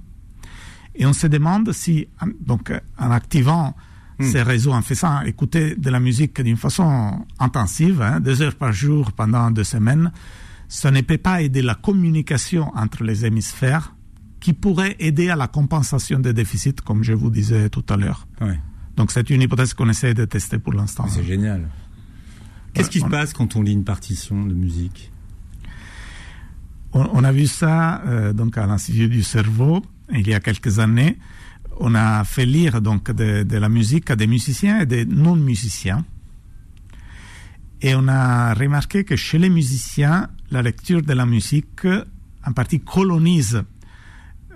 [0.95, 2.07] Et on se demande si,
[2.45, 3.75] donc, en activant
[4.19, 4.25] Hmm.
[4.25, 8.73] ces réseaux en faisant écouter de la musique d'une façon intensive, hein, deux heures par
[8.73, 10.11] jour pendant deux semaines,
[10.67, 13.95] ça ne peut pas aider la communication entre les hémisphères
[14.39, 18.27] qui pourrait aider à la compensation des déficits, comme je vous disais tout à l'heure.
[18.95, 21.07] Donc c'est une hypothèse qu'on essaie de tester pour l'instant.
[21.07, 21.69] C'est génial.
[22.73, 25.11] Qu'est-ce qui se passe quand on lit une partition de musique?
[26.91, 31.19] On, a vu ça euh, donc à l'Institut du cerveau il y a quelques années
[31.79, 36.05] on a fait lire donc de, la musique à des musiciens et des non-musiciens.
[37.81, 41.87] Et on a remarqué que chez les musiciens, la lecture de la musique,
[42.45, 43.63] en partie, colonise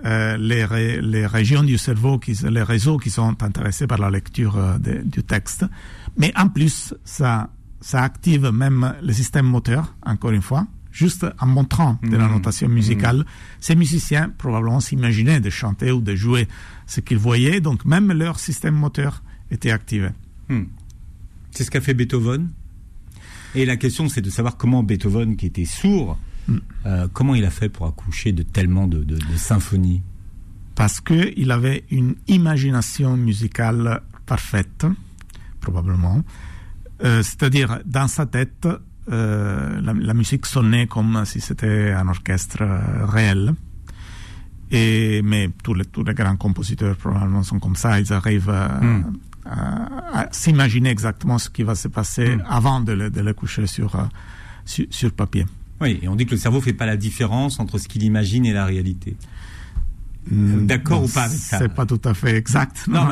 [0.05, 4.77] euh, les, régions du cerveau, qui, les réseaux qui sont intéressés par la lecture euh,
[4.77, 5.65] du texte.
[6.17, 11.47] Mais en plus, ça, ça active même le système moteur, encore une fois, juste en
[11.47, 12.33] montrant de la mmh.
[12.33, 13.17] notation musicale.
[13.19, 13.25] Mmh.
[13.61, 16.47] Ces musiciens probablement s'imaginaient de chanter ou de jouer
[16.85, 20.09] ce qu'ils voyaient, donc même leur système moteur était activé.
[20.49, 20.63] Mmh.
[21.51, 22.49] C'est ce qu'a fait Beethoven.
[23.55, 26.17] Et la question, c'est de savoir comment Beethoven, qui était sourd,
[26.85, 30.01] euh, comment il a fait pour accoucher de tellement de, symphonies
[30.75, 34.87] parce qu'il avait une imagination musicale parfaite,
[35.61, 36.23] probablement.
[37.03, 38.67] Euh, c'est-à-dire, dans sa tête,
[39.11, 42.63] euh, la, musique sonnait comme si c'était un orchestre
[43.07, 43.53] réel.
[44.71, 48.79] Et, mais tous les, tous les grands compositeurs probablement sont comme ça, ils arrivent à,
[48.81, 49.19] hmm.
[50.31, 52.43] s'imaginer exactement ce qui va se passer hmm.
[52.49, 53.95] avant de le, coucher sur,
[54.65, 55.45] sur, sur, papier.
[55.83, 58.03] Oui, et on dit que le cerveau ne fait pas la différence entre ce qu'il
[58.03, 59.15] imagine et la réalité.
[60.31, 60.65] Hmm.
[60.65, 62.87] D'accord ou pas avec ça C'est pas tout à fait exact.
[62.87, 63.05] Non,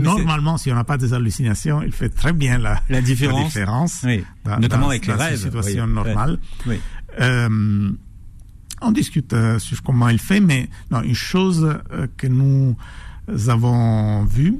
[0.00, 4.24] normalement, si on n'a pas des hallucinations, il fait très bien la, la différence, oui.
[4.60, 5.38] notamment avec les rêves.
[5.38, 6.38] situation normale.
[7.20, 7.90] Euh,
[8.80, 12.76] on discute euh, sur comment il fait, mais non, une chose euh, que nous
[13.46, 14.58] avons vue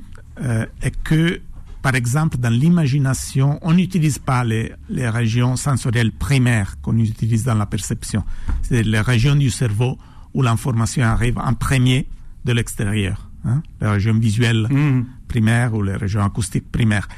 [0.81, 1.41] est que,
[1.83, 7.57] par exemple, dans l'imagination, on n'utilise pas les, les régions sensorielles primaires qu'on utilise dans
[7.57, 8.25] la perception.
[8.63, 9.99] C'est les régions du cerveau
[10.33, 12.09] où l'information arrive en premier
[12.45, 15.07] de l'extérieur, hein, les régions visuelles mmh.
[15.29, 17.09] primaires ou les régions acoustiques primaires.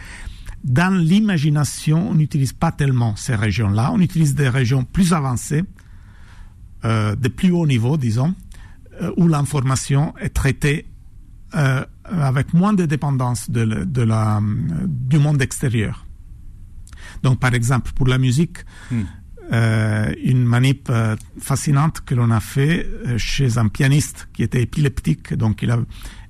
[0.65, 5.63] Dans l'imagination, on n'utilise pas tellement ces régions-là, on utilise des régions plus avancées,
[6.87, 8.35] euh, de plus haut niveau, disons,
[9.03, 10.87] euh, où l'information est traitée
[11.55, 14.41] euh, avec moins de dépendance de, de la,
[14.87, 16.07] du monde extérieur.
[17.23, 18.59] Donc, par exemple, pour la musique,
[18.91, 19.03] mmh.
[19.53, 24.63] Euh, une manip euh, fascinante que l'on a fait euh, chez un pianiste qui était
[24.63, 25.71] épileptique, donc il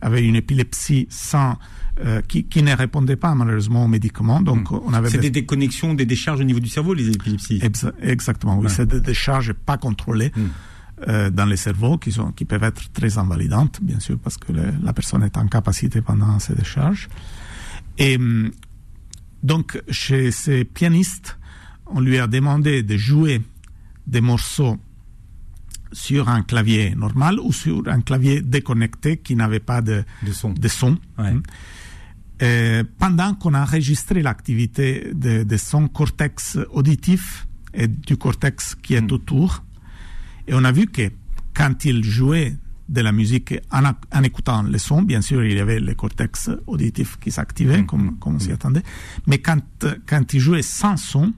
[0.01, 1.57] avait une épilepsie sans
[2.27, 4.41] qui, qui, ne répondait pas malheureusement aux médicaments.
[4.41, 4.81] Donc hmm.
[4.85, 7.63] on avait c'est des déconnexions, des décharges au niveau du cerveau, les épilepsies.
[8.03, 10.33] exactement, oui, c'est des décharges pas contrôlées.
[10.97, 11.31] Hmm.
[11.31, 14.93] dans les cerveaux qui, sont, qui peuvent être très invalidantes, bien sûr, parce que la
[14.93, 17.09] personne est en capacité pendant ces décharges.
[17.99, 18.51] Et hum,
[19.43, 21.37] donc, chez ces pianistes,
[21.87, 23.43] on lui a demandé de jouer
[24.07, 24.79] des morceaux
[25.93, 30.99] sur un clavier normal ou sur un clavier déconnecté qui n'avait pas de, son.
[31.19, 31.43] Hein.
[32.99, 39.13] pendant qu'on a enregistré l'activité de, son cortex auditif et du cortex qui est mm.
[39.13, 39.63] autour,
[40.47, 41.11] et on a vu que
[41.55, 42.57] quand il jouait
[42.89, 47.19] de la musique en, écoutant les sons, bien sûr, il y avait le cortex auditif
[47.19, 47.87] qui s'activait, mm.
[47.87, 48.55] comme, comme on s'y mm.
[48.55, 48.83] attendait,
[49.27, 49.63] mais quand,
[50.07, 51.33] quand il jouait sans son,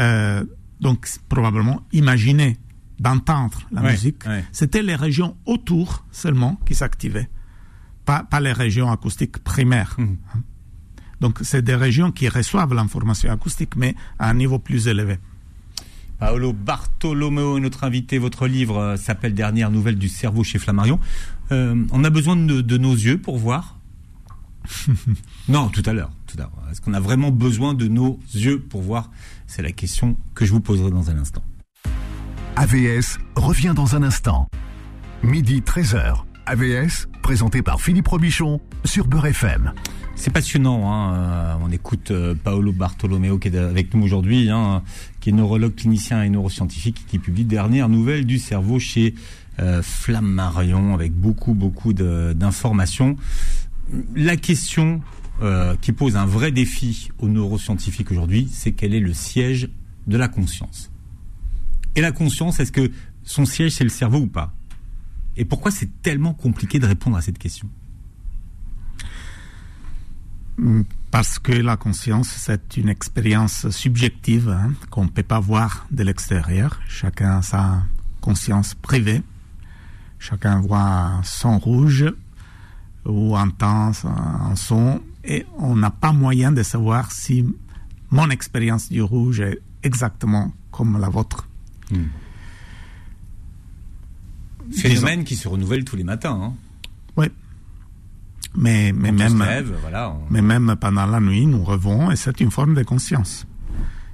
[0.00, 0.44] euh,
[0.80, 2.56] donc probablement imaginer
[2.98, 7.28] d'entendre la musique, c'était les régions autour seulement qui s'activaient,
[8.04, 9.94] pas, pas les régions acoustiques primaires.
[9.98, 10.04] Mmh.
[10.34, 10.42] Hein.
[11.20, 15.18] Donc c'est des régions qui reçoivent l'information acoustique, mais à un niveau plus élevé.
[16.18, 18.18] Paolo Bartolomeo est notre invité.
[18.18, 20.98] Votre livre euh, s'appelle Dernière nouvelle du cerveau chez Flammarion.
[21.52, 23.78] Euh, on a besoin de, de, nos yeux pour voir
[25.48, 26.10] Non, tout à l'heure.
[26.70, 29.10] Est-ce qu'on a vraiment besoin de nos yeux pour voir?
[29.46, 31.42] C'est la question que je vous poserai dans un instant.
[32.56, 34.48] AVS revient dans un instant.
[35.22, 36.24] Midi 13h.
[36.46, 39.72] AVS, présenté par Philippe Robichon sur Beurre FM.
[40.16, 40.92] C'est passionnant.
[40.92, 41.14] Hein.
[41.14, 44.82] Euh, on écoute Paolo Bartolomeo qui est avec nous aujourd'hui, hein,
[45.28, 49.14] qui neurologue clinicien et neuroscientifique, qui publie dernière nouvelle du cerveau chez
[49.58, 53.16] euh, Flammarion avec beaucoup beaucoup d'informations.
[54.16, 55.02] La question
[55.42, 59.68] euh, qui pose un vrai défi aux neuroscientifiques aujourd'hui, c'est quel est le siège
[60.06, 60.90] de la conscience?
[61.94, 62.90] Et la conscience, est-ce que
[63.22, 64.54] son siège, c'est le cerveau ou pas?
[65.36, 67.68] Et pourquoi c'est tellement compliqué de répondre à cette question?
[70.56, 75.86] Hmm, parce que la conscience, c'est une expérience subjective hein, qu'on ne peut pas voir
[75.90, 76.78] de l'extérieur.
[76.88, 77.82] Chacun a sa
[78.20, 79.22] conscience privée.
[80.18, 82.04] Chacun voit son rouge
[83.04, 87.44] ou entend un son et on n'a pas moyen de savoir si
[88.10, 91.48] mon expérience du rouge est exactement comme la vôtre.
[91.90, 92.06] Hmm.
[94.72, 96.38] Phénomène qui se renouvelle tous les matins.
[96.42, 96.54] Hein.
[97.16, 97.26] Oui.
[98.56, 99.44] Mais, mais, même,
[100.30, 103.46] mais même pendant la nuit, nous revons et c'est une forme de conscience.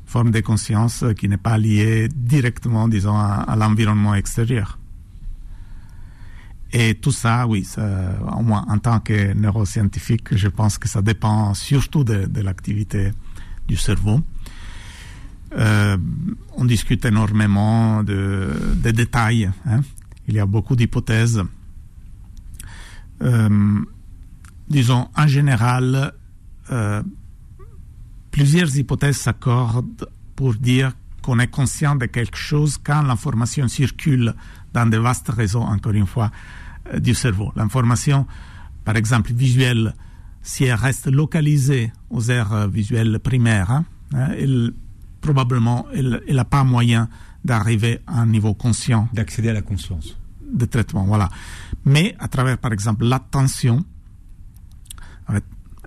[0.02, 4.78] Une forme de conscience qui n'est pas liée directement, disons, à l'environnement extérieur.
[6.76, 7.64] Et tout ça, oui,
[8.36, 13.12] au moins en tant que neuroscientifique, je pense que ça dépend surtout de, l'activité
[13.68, 14.20] du cerveau.
[15.56, 15.96] Euh,
[16.56, 18.50] on discute énormément de,
[18.90, 19.52] détails.
[19.66, 19.82] Hein.
[20.26, 21.44] Il y a beaucoup d'hypothèses.
[23.22, 23.80] Euh,
[24.68, 26.12] disons, en général,
[26.70, 27.02] euh,
[28.30, 34.34] plusieurs hypothèses s'accordent pour dire qu'on est conscient de quelque chose quand l'information circule
[34.72, 36.30] dans de vastes réseaux, encore une fois,
[36.92, 37.52] euh, du cerveau.
[37.56, 38.26] L'information,
[38.84, 39.94] par exemple, visuelle,
[40.42, 44.72] si elle reste localisée aux aires euh, visuelles primaires, hein, hein, elle,
[45.20, 47.08] probablement, elle n'a pas moyen
[47.44, 49.08] d'arriver à un niveau conscient.
[49.12, 50.16] D'accéder à la conscience.
[50.52, 51.04] de traitement.
[51.04, 51.28] Voilà.
[51.84, 53.84] Mais à travers, par exemple, l'attention,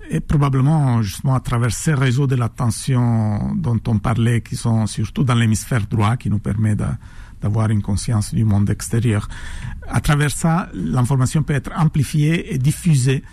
[0.10, 5.24] et probablement justement à travers ces réseaux de l'attention dont on parlait, qui sont surtout
[5.24, 9.28] dans l'hémisphère droit, qui nous permet d'avoir une conscience du monde extérieur.
[9.88, 13.24] À travers ça, l'information peut être amplifiée et diffusée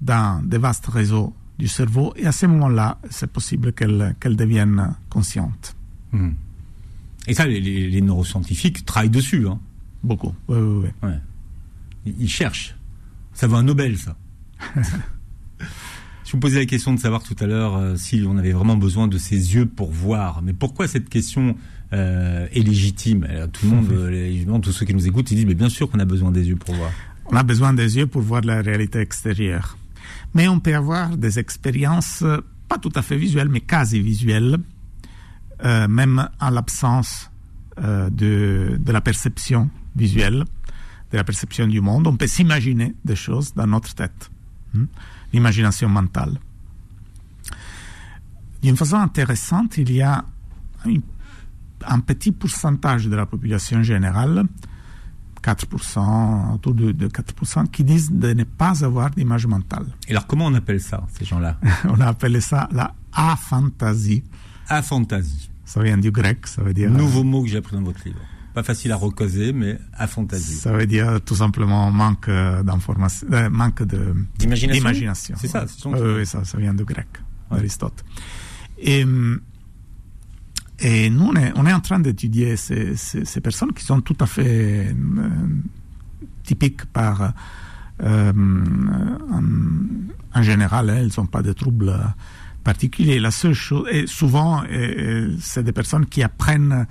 [0.00, 5.76] dans des vastes réseaux du cerveau, et à ce moment-là, c'est possible qu'elle devienne consciente.
[6.12, 6.30] Hmm.
[7.28, 9.46] Et ça, les, neuroscientifiques travaillent dessus.
[9.46, 9.60] Hein.
[10.02, 11.08] Beaucoup, oui, oui, oui.
[11.08, 11.18] Ouais.
[12.18, 12.74] Ils cherchent.
[13.32, 14.16] Ça vaut un Nobel, ça.
[16.32, 18.78] Je vous posais la question de savoir tout à l'heure euh, si on avait vraiment
[18.78, 20.40] besoin de ses yeux pour voir.
[20.40, 21.58] Mais pourquoi cette question
[21.92, 23.28] euh, est légitime?
[23.52, 25.98] Tout le monde, évidemment, tous ceux qui nous écoutent, ils disent mais bien sûr qu'on
[25.98, 26.90] a besoin des yeux pour voir.
[27.26, 29.76] On a besoin des yeux pour voir la réalité extérieure.
[30.32, 34.56] Mais on peut avoir des expériences euh, pas tout à fait visuelles, mais quasi visuelles,
[35.62, 37.30] même en l'absence
[37.76, 40.44] de, de la perception visuelle,
[41.12, 42.06] de la perception du monde.
[42.06, 44.30] On peut s'imaginer des choses dans notre tête.
[44.72, 44.86] Hmm?
[45.32, 46.38] L'imagination mentale.
[48.62, 50.24] D'une façon intéressante, il y a
[51.84, 54.44] un, petit pourcentage de la population générale,
[55.42, 59.86] 4%, autour de, 4%, qui disent de ne pas avoir d'image mentale.
[60.06, 61.58] Et alors comment on appelle ça, ces gens-là?
[61.88, 64.22] On a appelé ça la aphantasie.
[64.68, 65.50] Aphantasie.
[65.64, 66.90] Ça vient du grec, ça veut dire...
[66.90, 68.20] Nouveau mot que j'ai appris dans votre livre
[68.52, 70.56] pas facile à recaser, mais à fantaisie.
[70.56, 75.34] Ça veut dire tout simplement manque d'information, euh, manque de d'imagination.
[75.38, 75.64] C'est ça.
[75.86, 77.08] oui, ça, ça vient du grec,
[77.50, 78.04] Aristote.
[78.78, 79.04] Et,
[80.80, 84.16] et nous, on est, on est en train d'étudier ces, ces, personnes qui sont tout
[84.20, 84.94] à fait euh,
[86.42, 87.32] typiques par
[88.02, 88.32] euh,
[90.34, 91.94] en, général, hein, elles n'ont pas de troubles
[92.64, 93.18] particuliers.
[93.18, 94.62] La seule chose, et souvent,
[95.40, 96.86] c'est des personnes qui apprennent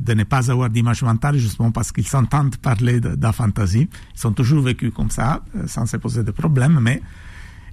[0.00, 3.88] de ne pas avoir d'image mentale justement parce qu'ils s'entendent parler de, la fantaisie.
[4.16, 7.02] Ils ont toujours vécu comme ça, euh, sans se poser de problème, mais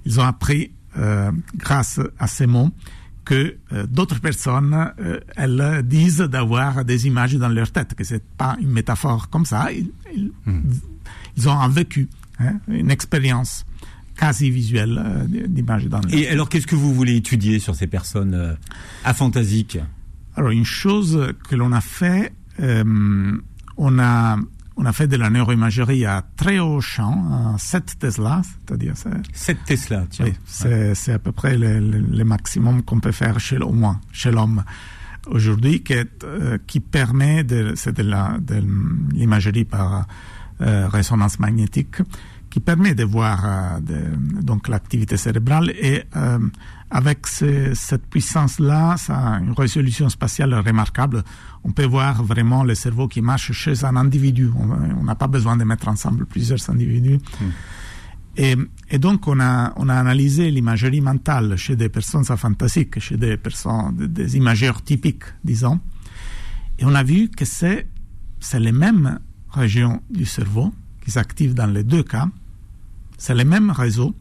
[0.04, 2.70] ils ont appris, euh, grâce à ces mots,
[3.24, 4.92] que euh, d'autres personnes,
[5.36, 9.72] elles disent d'avoir des images dans leur tête, que c'est pas une métaphore comme ça.
[9.72, 11.48] Ils, ils, hmm.
[11.48, 12.08] ont un vécu,
[12.38, 13.64] hein, une expérience
[14.16, 18.56] quasi visuelle d'images dans leur Et alors, qu'est-ce que vous voulez étudier sur ces personnes
[19.04, 19.78] aphantasiques
[20.36, 23.36] alors, une chose que l'on a fait, euh,
[23.76, 24.36] on, a,
[24.76, 28.94] on a fait de la neuroimagerie à très haut champ, à 7 Tesla, c'est-à-dire...
[29.32, 30.26] 7 Tesla, tiens.
[30.26, 30.34] Oui,
[30.94, 34.64] c'est à peu près le, maximum qu'on peut faire chez, au moins chez l'homme
[35.28, 35.94] aujourd'hui, qui,
[36.24, 38.04] euh, qui permet, de, c'est de
[39.12, 40.06] l'imagerie par
[40.60, 41.96] euh, résonance magnétique,
[42.54, 46.04] qui permet de voir donc l'activité cérébrale et
[46.88, 51.24] avec cette puissance-là, ça a une résolution spatiale remarquable.
[51.64, 54.52] On peut voir vraiment le cerveau qui marche chez un individu.
[54.56, 57.18] On n'a pas besoin de mettre ensemble plusieurs individus.
[57.40, 57.50] Hmm.
[58.36, 58.54] Et,
[58.88, 63.36] et, donc, on a, on a analysé l'imagerie mentale chez des personnes aphantasiques, chez des
[63.36, 65.80] personnes, des imageurs typiques, disons.
[66.78, 67.88] Et on a vu que c'est,
[68.38, 69.18] c'est les mêmes
[69.50, 70.72] régions du cerveau
[71.04, 72.28] qui s'activent dans les deux cas.
[73.18, 74.14] C'est les mêmes réseaux,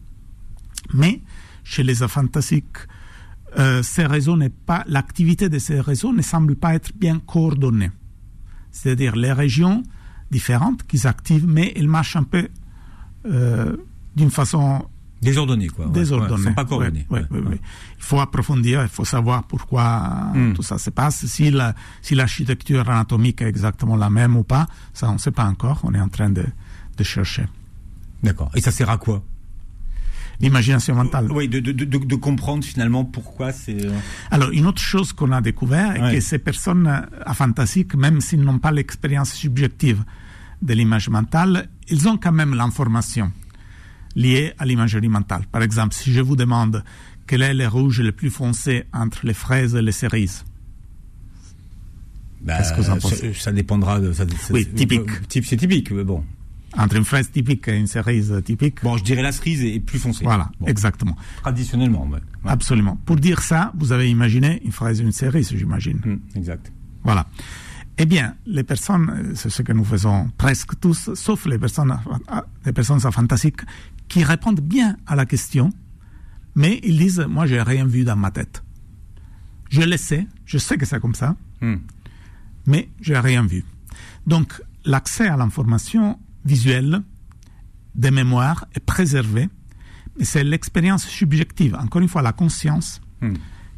[0.94, 1.22] mais
[1.64, 2.78] chez les aphantasiques,
[3.58, 7.92] euh, ces réseaux n'est pas, l'activité de ces réseaux ne semble pas être bien coordonnée.
[8.72, 9.84] C'est-à-dire les régions
[10.32, 12.48] différentes qui s'activent, mais elles marchent un peu
[13.26, 13.78] euh,
[14.16, 14.86] d'une façon
[15.22, 15.86] désordonnée, quoi.
[15.86, 16.52] Désordonnée.
[16.52, 17.08] pas coordonnées.
[17.12, 17.60] Il
[18.00, 20.54] faut approfondir, il faut savoir pourquoi hmm.
[20.54, 24.68] tout ça se passe, si la, si l'architecture anatomique est exactement la même ou pas,
[24.94, 25.80] ça on ne sait pas encore.
[25.84, 26.46] On est en train de,
[26.98, 27.46] de chercher.
[28.24, 28.52] D'accord.
[28.56, 29.24] Et ça sert à quoi?
[30.40, 31.32] L'imagination mentale.
[31.32, 33.86] Oui, de, de, de, comprendre finalement pourquoi c'est.
[33.86, 33.92] Euh,
[34.32, 38.60] Alors, une autre chose qu'on a découvert est que ces personnes aphantasiques, même s'ils n'ont
[38.60, 40.04] pas l'expérience subjective
[40.62, 43.32] de l'image mentale, ils ont quand même l'information
[44.16, 45.44] liée à l'imagerie mentale.
[45.52, 46.84] Par exemple, si je vous demande
[47.28, 50.44] quel est le rouge le plus foncé entre les fraises et les cerises,
[52.42, 53.34] bah, Qu'est-ce que vous en pensez?
[53.34, 54.12] ça, dépendra de.
[54.12, 55.10] Ça, oui, typique.
[55.30, 56.24] C'est typique, mais bon.
[56.78, 58.84] Entre une fraise typique et une cerise typique.
[58.84, 60.24] Bon, je dirais la cerise est plus foncée.
[60.24, 61.16] Voilà, exactement.
[61.42, 62.20] Traditionnellement, ouais.
[62.46, 62.98] Absolument.
[63.06, 66.02] Pour dire ça, vous avez imaginé une fraise et une cerise, j'imagine.
[66.06, 66.72] Hum, exact.
[67.04, 67.28] Voilà.
[67.98, 71.96] Eh bien, les personnes, c'est ce que nous faisons presque tous, sauf les personnes,
[72.66, 73.62] les personnes fantasiques,
[74.08, 75.70] qui répondent bien à la question,
[76.56, 78.64] mais ils disent, moi, j'ai rien vu dans ma tête.
[79.70, 81.82] Je le sais, je sais que c'est comme ça, mais hum.
[82.66, 83.64] mais j'ai rien vu.
[84.26, 87.02] Donc, l'accès à l'information visuel
[87.96, 89.50] des mémoires est préservé,
[90.18, 93.34] mais c'est l'expérience subjective, encore une fois la conscience, hmm.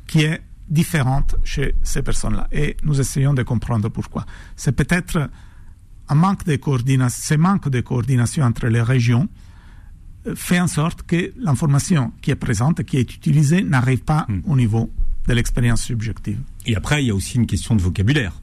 [0.07, 2.47] qui est différente chez ces personnes-là.
[2.51, 4.25] Et nous essayons de comprendre pourquoi.
[4.55, 5.29] C'est peut-être
[6.07, 9.27] un manque de coordination, ce manque de coordination entre les régions
[10.27, 14.41] euh, fait en sorte que l'information qui est présente, qui est utilisée, n'arrive pas hmm.
[14.45, 14.91] au niveau
[15.27, 16.39] de l'expérience subjective.
[16.65, 18.33] Et après, il y a aussi une question de vocabulaire.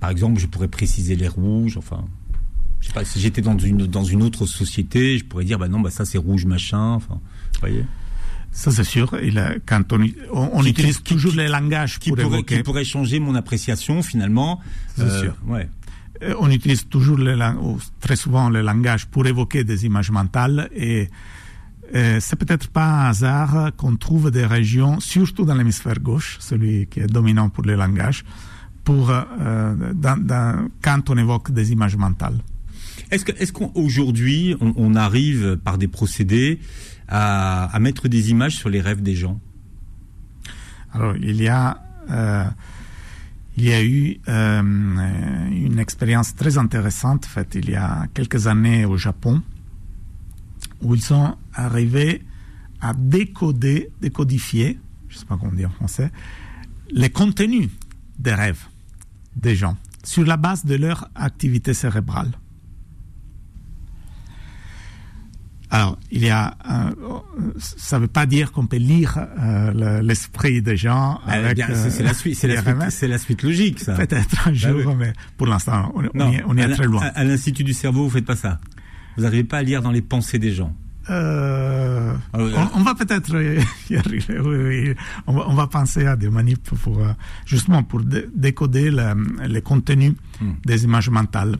[0.00, 2.06] Par exemple, je pourrais préciser les rouges, enfin,
[2.80, 5.68] je sais pas, si j'étais dans une, dans une autre société, je pourrais dire, bah
[5.68, 7.20] non, bah ça c'est rouge machin, enfin,
[7.54, 7.84] vous voyez.
[8.52, 9.14] Ça c'est sûr.
[9.22, 13.36] Il quand on, on, utilise toujours les langages qui pour pourrait, Qui pourrait changer mon
[13.36, 14.60] appréciation finalement.
[14.96, 15.36] C'est euh, sûr.
[15.46, 15.68] Ouais.
[16.22, 17.36] Euh, on utilise toujours les,
[18.00, 21.08] très souvent le langage pour évoquer des images mentales et
[21.94, 26.86] euh, c'est peut-être pas un hasard qu'on trouve des régions, surtout dans l'hémisphère gauche, celui
[26.86, 28.24] qui est dominant pour les langages,
[28.84, 29.12] pour,
[30.82, 32.38] quand on évoque des images mentales.
[33.10, 36.60] Est-ce qu'aujourd'hui, on, arrive par des procédés
[37.08, 39.40] à, mettre des images sur les rêves des gens?
[40.92, 42.44] Alors, il y a, euh,
[43.56, 48.84] il y a eu euh, une expérience très intéressante faite il y a quelques années
[48.84, 49.42] au Japon,
[50.82, 52.22] où ils sont arrivés
[52.80, 56.10] à décoder, décodifier, je ne sais pas comment dire en français,
[56.90, 57.68] les contenus
[58.18, 58.62] des rêves
[59.36, 62.30] des gens sur la base de leur activité cérébrale.
[65.72, 66.90] Alors, il y a, euh,
[67.58, 71.20] ça ne veut pas dire qu'on peut lire euh, l'esprit des gens.
[71.26, 73.94] Ah, avec, c'est la suite, c'est la, la, suite logique, ça.
[73.94, 77.02] Peut-être un bah jour, mais pour l'instant, on, on, est très loin.
[77.14, 78.58] À, l'institut du cerveau, vous faites pas ça.
[79.16, 80.74] Vous n'arrivez pas à lire dans les pensées des gens.
[81.08, 83.40] Euh, ah on, va peut-être
[83.90, 84.40] y arriver.
[84.40, 84.94] Oui,
[85.28, 87.00] On, va, penser à des manips pour
[87.46, 88.90] justement pour décoder
[89.46, 90.52] les contenus hmm.
[90.64, 91.56] des images mentales.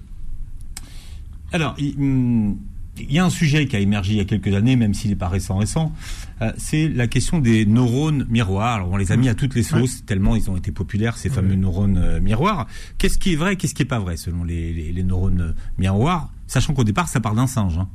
[1.53, 2.55] Alors, hmm,
[3.09, 5.11] il y a un sujet qui a émergé il y a quelques années, même s'il
[5.11, 5.93] n'est pas récent récent,
[6.43, 8.77] euh, c'est la question des neurones miroirs.
[8.77, 11.29] Alors on les a mis à toutes les sauces, tellement ils ont été populaires, ces
[11.29, 12.67] fameux neurones euh, miroirs.
[12.99, 16.75] Qu'est-ce qui est vrai, qu'est-ce qui n'est pas vrai selon les, neurones euh, miroirs, sachant
[16.75, 17.79] qu'au départ ça part d'un singe.
[17.79, 17.89] Hein.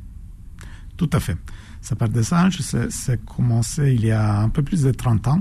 [0.96, 1.36] Tout à fait.
[1.80, 5.40] Ça part des singes, c'est commencé il y a un peu plus de 30 ans.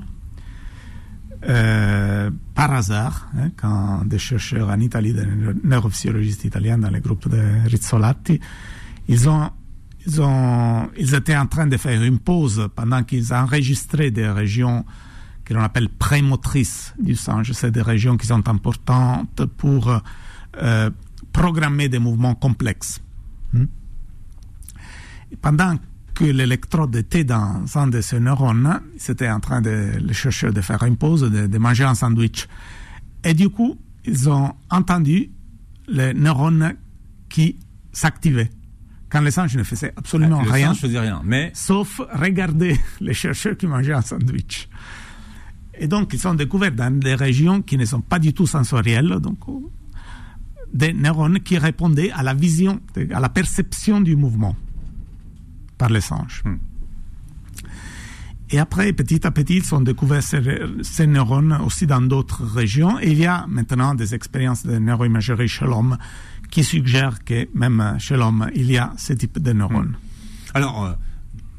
[1.41, 5.25] par hasard, hein, quand des chercheurs en Italie, des
[5.63, 8.39] neuropsychologistes italiens dans le groupe de Rizzolatti,
[9.07, 9.49] ils ont,
[10.05, 14.85] ils ont, ils étaient en train de faire une pause pendant qu'ils enregistraient des régions
[15.43, 17.51] que l'on appelle prémotrices du singe.
[17.51, 20.01] C'est des régions qui sont importantes pour
[20.57, 20.89] euh,
[21.31, 23.01] programmer des mouvements complexes.
[23.53, 23.65] Hmm?
[25.41, 25.75] pendant
[26.13, 30.61] que l'électrode était dans un de ces neurones, ils étaient en train de chercher de
[30.61, 32.47] faire une pause, de manger un sandwich.
[33.23, 35.31] Et du coup, ils ont entendu
[35.87, 36.75] les neurones
[37.27, 37.57] qui
[37.91, 38.49] s'activaient
[39.15, 41.49] quand les singes ne faisaient absolument rien, rien mais...
[41.53, 44.67] sauf regarder les chercheurs qui mangeaient un sandwich.
[45.79, 49.19] Et donc, ils ont découvert dans des régions qui ne sont pas du tout sensorielles,
[49.21, 49.39] donc
[50.73, 52.81] des neurones qui répondaient à la vision,
[53.13, 54.57] à la perception du mouvement
[55.77, 56.43] par les singes.
[56.43, 56.57] Hmm.
[58.51, 62.99] Et après, petit à petit, ils ont découvert ces, neurones aussi dans d'autres régions.
[62.99, 65.97] Et il y a maintenant des expériences de neuroimagerie chez l'homme
[66.51, 69.89] qui suggère que même chez l'homme, il y a ce type de neurones.
[69.89, 70.57] Hmm.
[70.57, 70.91] Alors, euh,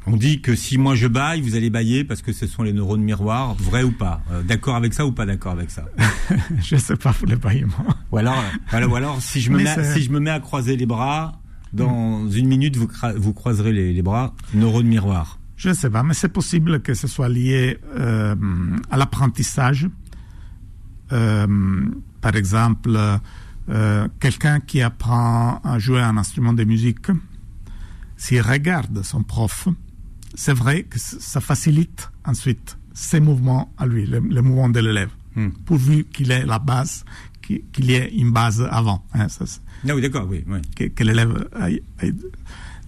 [0.07, 2.72] on dit que si moi je baille, vous allez bailler parce que ce sont les
[2.72, 5.84] neurones miroirs, vrai ou pas euh, D'accord avec ça ou pas d'accord avec ça?
[6.62, 7.74] Je ne sais pas pour les bâillements.
[8.12, 10.87] Ou alors, ou alors si, je me mets, si je me mets à croiser les
[10.87, 11.41] bras,
[11.72, 12.30] dans hmm.
[12.37, 15.41] une minute, vous, vous croiserez les, bras, neurones miroirs.
[15.57, 18.34] Je ne sais pas, mais c'est possible que ce soit lié euh,
[18.90, 19.88] à l'apprentissage.
[21.09, 22.98] par exemple,
[23.68, 27.09] euh, quelqu'un qui apprend à jouer un instrument de musique,
[28.16, 29.68] s'il regarde son prof,
[30.34, 35.48] c'est vrai que ça facilite ensuite ses mouvements à lui, les, mouvements de l'élève, hmm.
[35.64, 37.04] pourvu qu'il ait la base,
[37.42, 39.04] qu'il y ait une base avant.
[39.14, 40.44] Hein, ah oui, d'accord, oui.
[40.74, 42.12] Que, l'élève ait,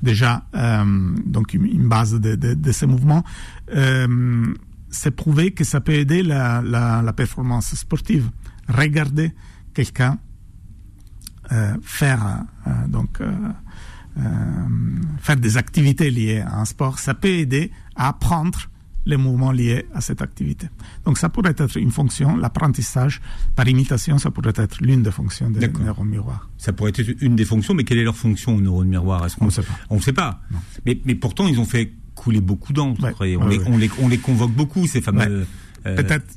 [0.02, 3.24] déjà euh, donc une base de, ces mouvements.
[3.74, 4.46] Euh,
[4.90, 8.30] c'est prouvé que ça peut aider la, performance sportive.
[8.68, 9.32] Regardez
[9.74, 10.18] quelqu'un
[11.52, 12.44] euh, faire
[12.88, 13.20] donc
[15.20, 18.68] faire des activités liées à un sport, ça peut aider à apprendre
[19.08, 20.68] les mouvements liés à cette activité.
[21.04, 23.20] Donc ça pourrait être une fonction, l'apprentissage
[23.56, 26.48] par imitation, ça pourrait être l'une des fonctions des neurones miroirs.
[26.58, 29.26] Ça pourrait être une des fonctions, mais quelle est leur fonction aux neurones miroirs?
[29.40, 29.74] On ne sait pas.
[29.90, 30.40] On ne sait pas.
[30.86, 33.00] Mais, mais, pourtant, ils ont fait couler beaucoup d'encre.
[33.20, 35.46] on, les, on, les, on, les, convoque beaucoup, ces fameux...
[35.84, 36.36] Peut-être,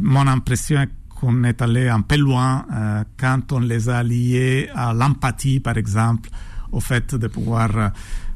[0.00, 4.68] mon impression est qu'on est allé un peu loin euh, quand on les a liés
[4.74, 6.30] à l'empathie, par exemple,
[6.72, 7.92] au fait de pouvoir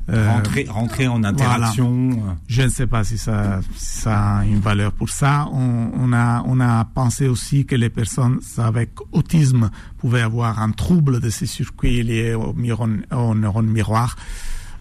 [0.08, 2.36] rentrer, rentrer en interaction.
[2.46, 5.48] Je ne sais pas si ça, ça a une valeur pour ça.
[5.52, 10.70] On, on, a, on a pensé aussi que les personnes avec autisme pouvaient avoir un
[10.70, 14.16] trouble de ces circuits liés au, neurones, au neurone miroir.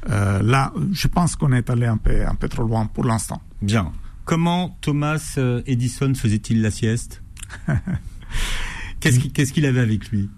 [0.09, 3.41] Euh, là, je pense qu'on est allé un peu, un peu trop loin pour l'instant.
[3.61, 3.91] Bien.
[4.25, 7.23] Comment Thomas euh, Edison faisait-il la sieste
[8.99, 10.29] Qu'est-ce qu'il avait avec lui?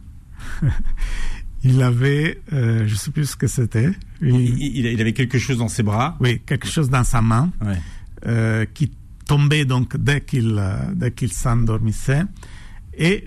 [1.64, 3.92] Il avait, euh, je ne sais plus ce que c'était.
[4.22, 6.18] Il, il, avait quelque chose dans ses bras.
[6.20, 7.52] Oui, quelque chose dans sa main
[8.26, 8.92] euh, qui
[9.26, 10.62] tombait donc dès qu'il
[10.94, 12.24] dès qu'il s'endormissait.
[12.98, 13.24] Et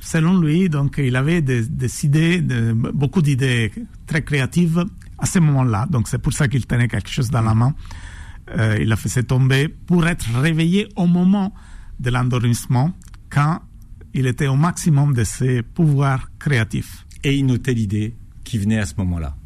[0.00, 3.72] selon lui, donc il avait des, des idées, de, beaucoup d'idées
[4.06, 4.84] très créatives
[5.18, 5.86] à ce moment-là.
[5.90, 7.74] Donc c'est pour ça qu'il tenait quelque chose dans la main.
[8.56, 11.52] Euh, il la faisait tomber pour être réveillé au moment
[12.00, 12.92] de l'endormissement,
[13.30, 13.60] quand
[14.14, 17.06] il était au maximum de ses pouvoirs créatifs.
[17.24, 18.14] Et il notait l'idée
[18.44, 19.36] qui venait à ce moment-là.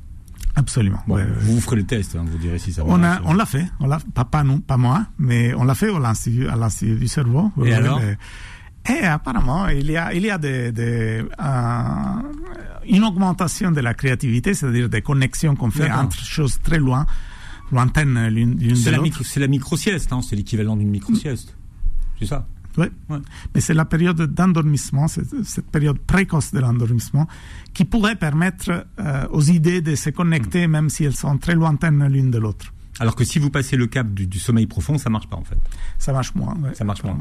[0.55, 1.03] Absolument.
[1.07, 2.91] vous, ferez le test, hein, vous direz si ça va.
[2.93, 5.75] On, a, on l'a fait, on l'a, pas, pas, nous, pas moi, mais on l'a
[5.75, 7.51] fait à l'Institut du cerveau.
[7.65, 8.01] Et alors
[8.89, 11.83] et apparemment, il y a, il y a des, des, euh,
[12.89, 17.07] une augmentation de la créativité, c'est-à-dire des connexions qu'on fait entre choses très loin,
[17.71, 19.21] lointaines l'une de l'autre.
[19.25, 21.57] C'est la micro-sieste, hein, c'est l'équivalent d'une micro-sieste.
[22.19, 22.47] C'est ça?
[22.79, 23.19] Oui, ouais.
[23.55, 27.27] mais c'est la période d'endormissement, cette période précoce de l'endormissement,
[27.75, 30.71] qui pourrait permettre euh, aux idées de se connecter, mm.
[30.71, 32.73] même si elles sont très lointaines l'une de l'autre.
[33.01, 35.59] Alors que si vous passez le cap du, sommeil profond, ça marche pas en fait.
[35.99, 36.57] Ça marche moins.
[36.63, 37.19] Ouais, ça marche moins.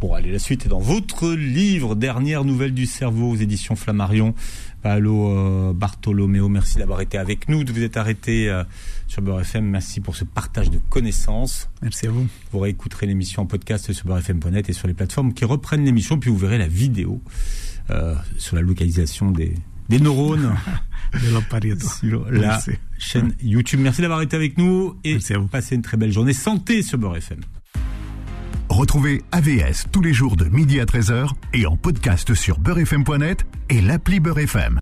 [0.00, 4.34] Bon, allez, la suite est dans votre livre, Dernière nouvelle du cerveau aux éditions Flammarion.
[4.82, 8.64] Paolo euh, Bartolomeo, merci d'avoir été avec nous, de vous être arrêté euh,
[9.12, 9.66] sur Beurre FM.
[9.66, 11.68] Merci pour ce partage de connaissances.
[11.82, 12.26] Merci à vous.
[12.50, 16.30] Vous réécouterez l'émission en podcast sur beurrefm.net et sur les plateformes qui reprennent l'émission, puis
[16.30, 17.20] vous verrez la vidéo
[17.90, 19.54] euh, sur la localisation des,
[19.90, 20.54] des neurones
[21.12, 22.58] de sur la
[22.98, 23.80] chaîne YouTube.
[23.80, 25.18] Merci d'avoir été avec nous et
[25.50, 26.32] passez une très belle journée.
[26.32, 27.40] Santé sur Beurre FM.
[28.70, 33.82] Retrouvez AVS tous les jours de midi à 13h et en podcast sur beurrefm.net et
[33.82, 34.80] l'appli Beurrefm.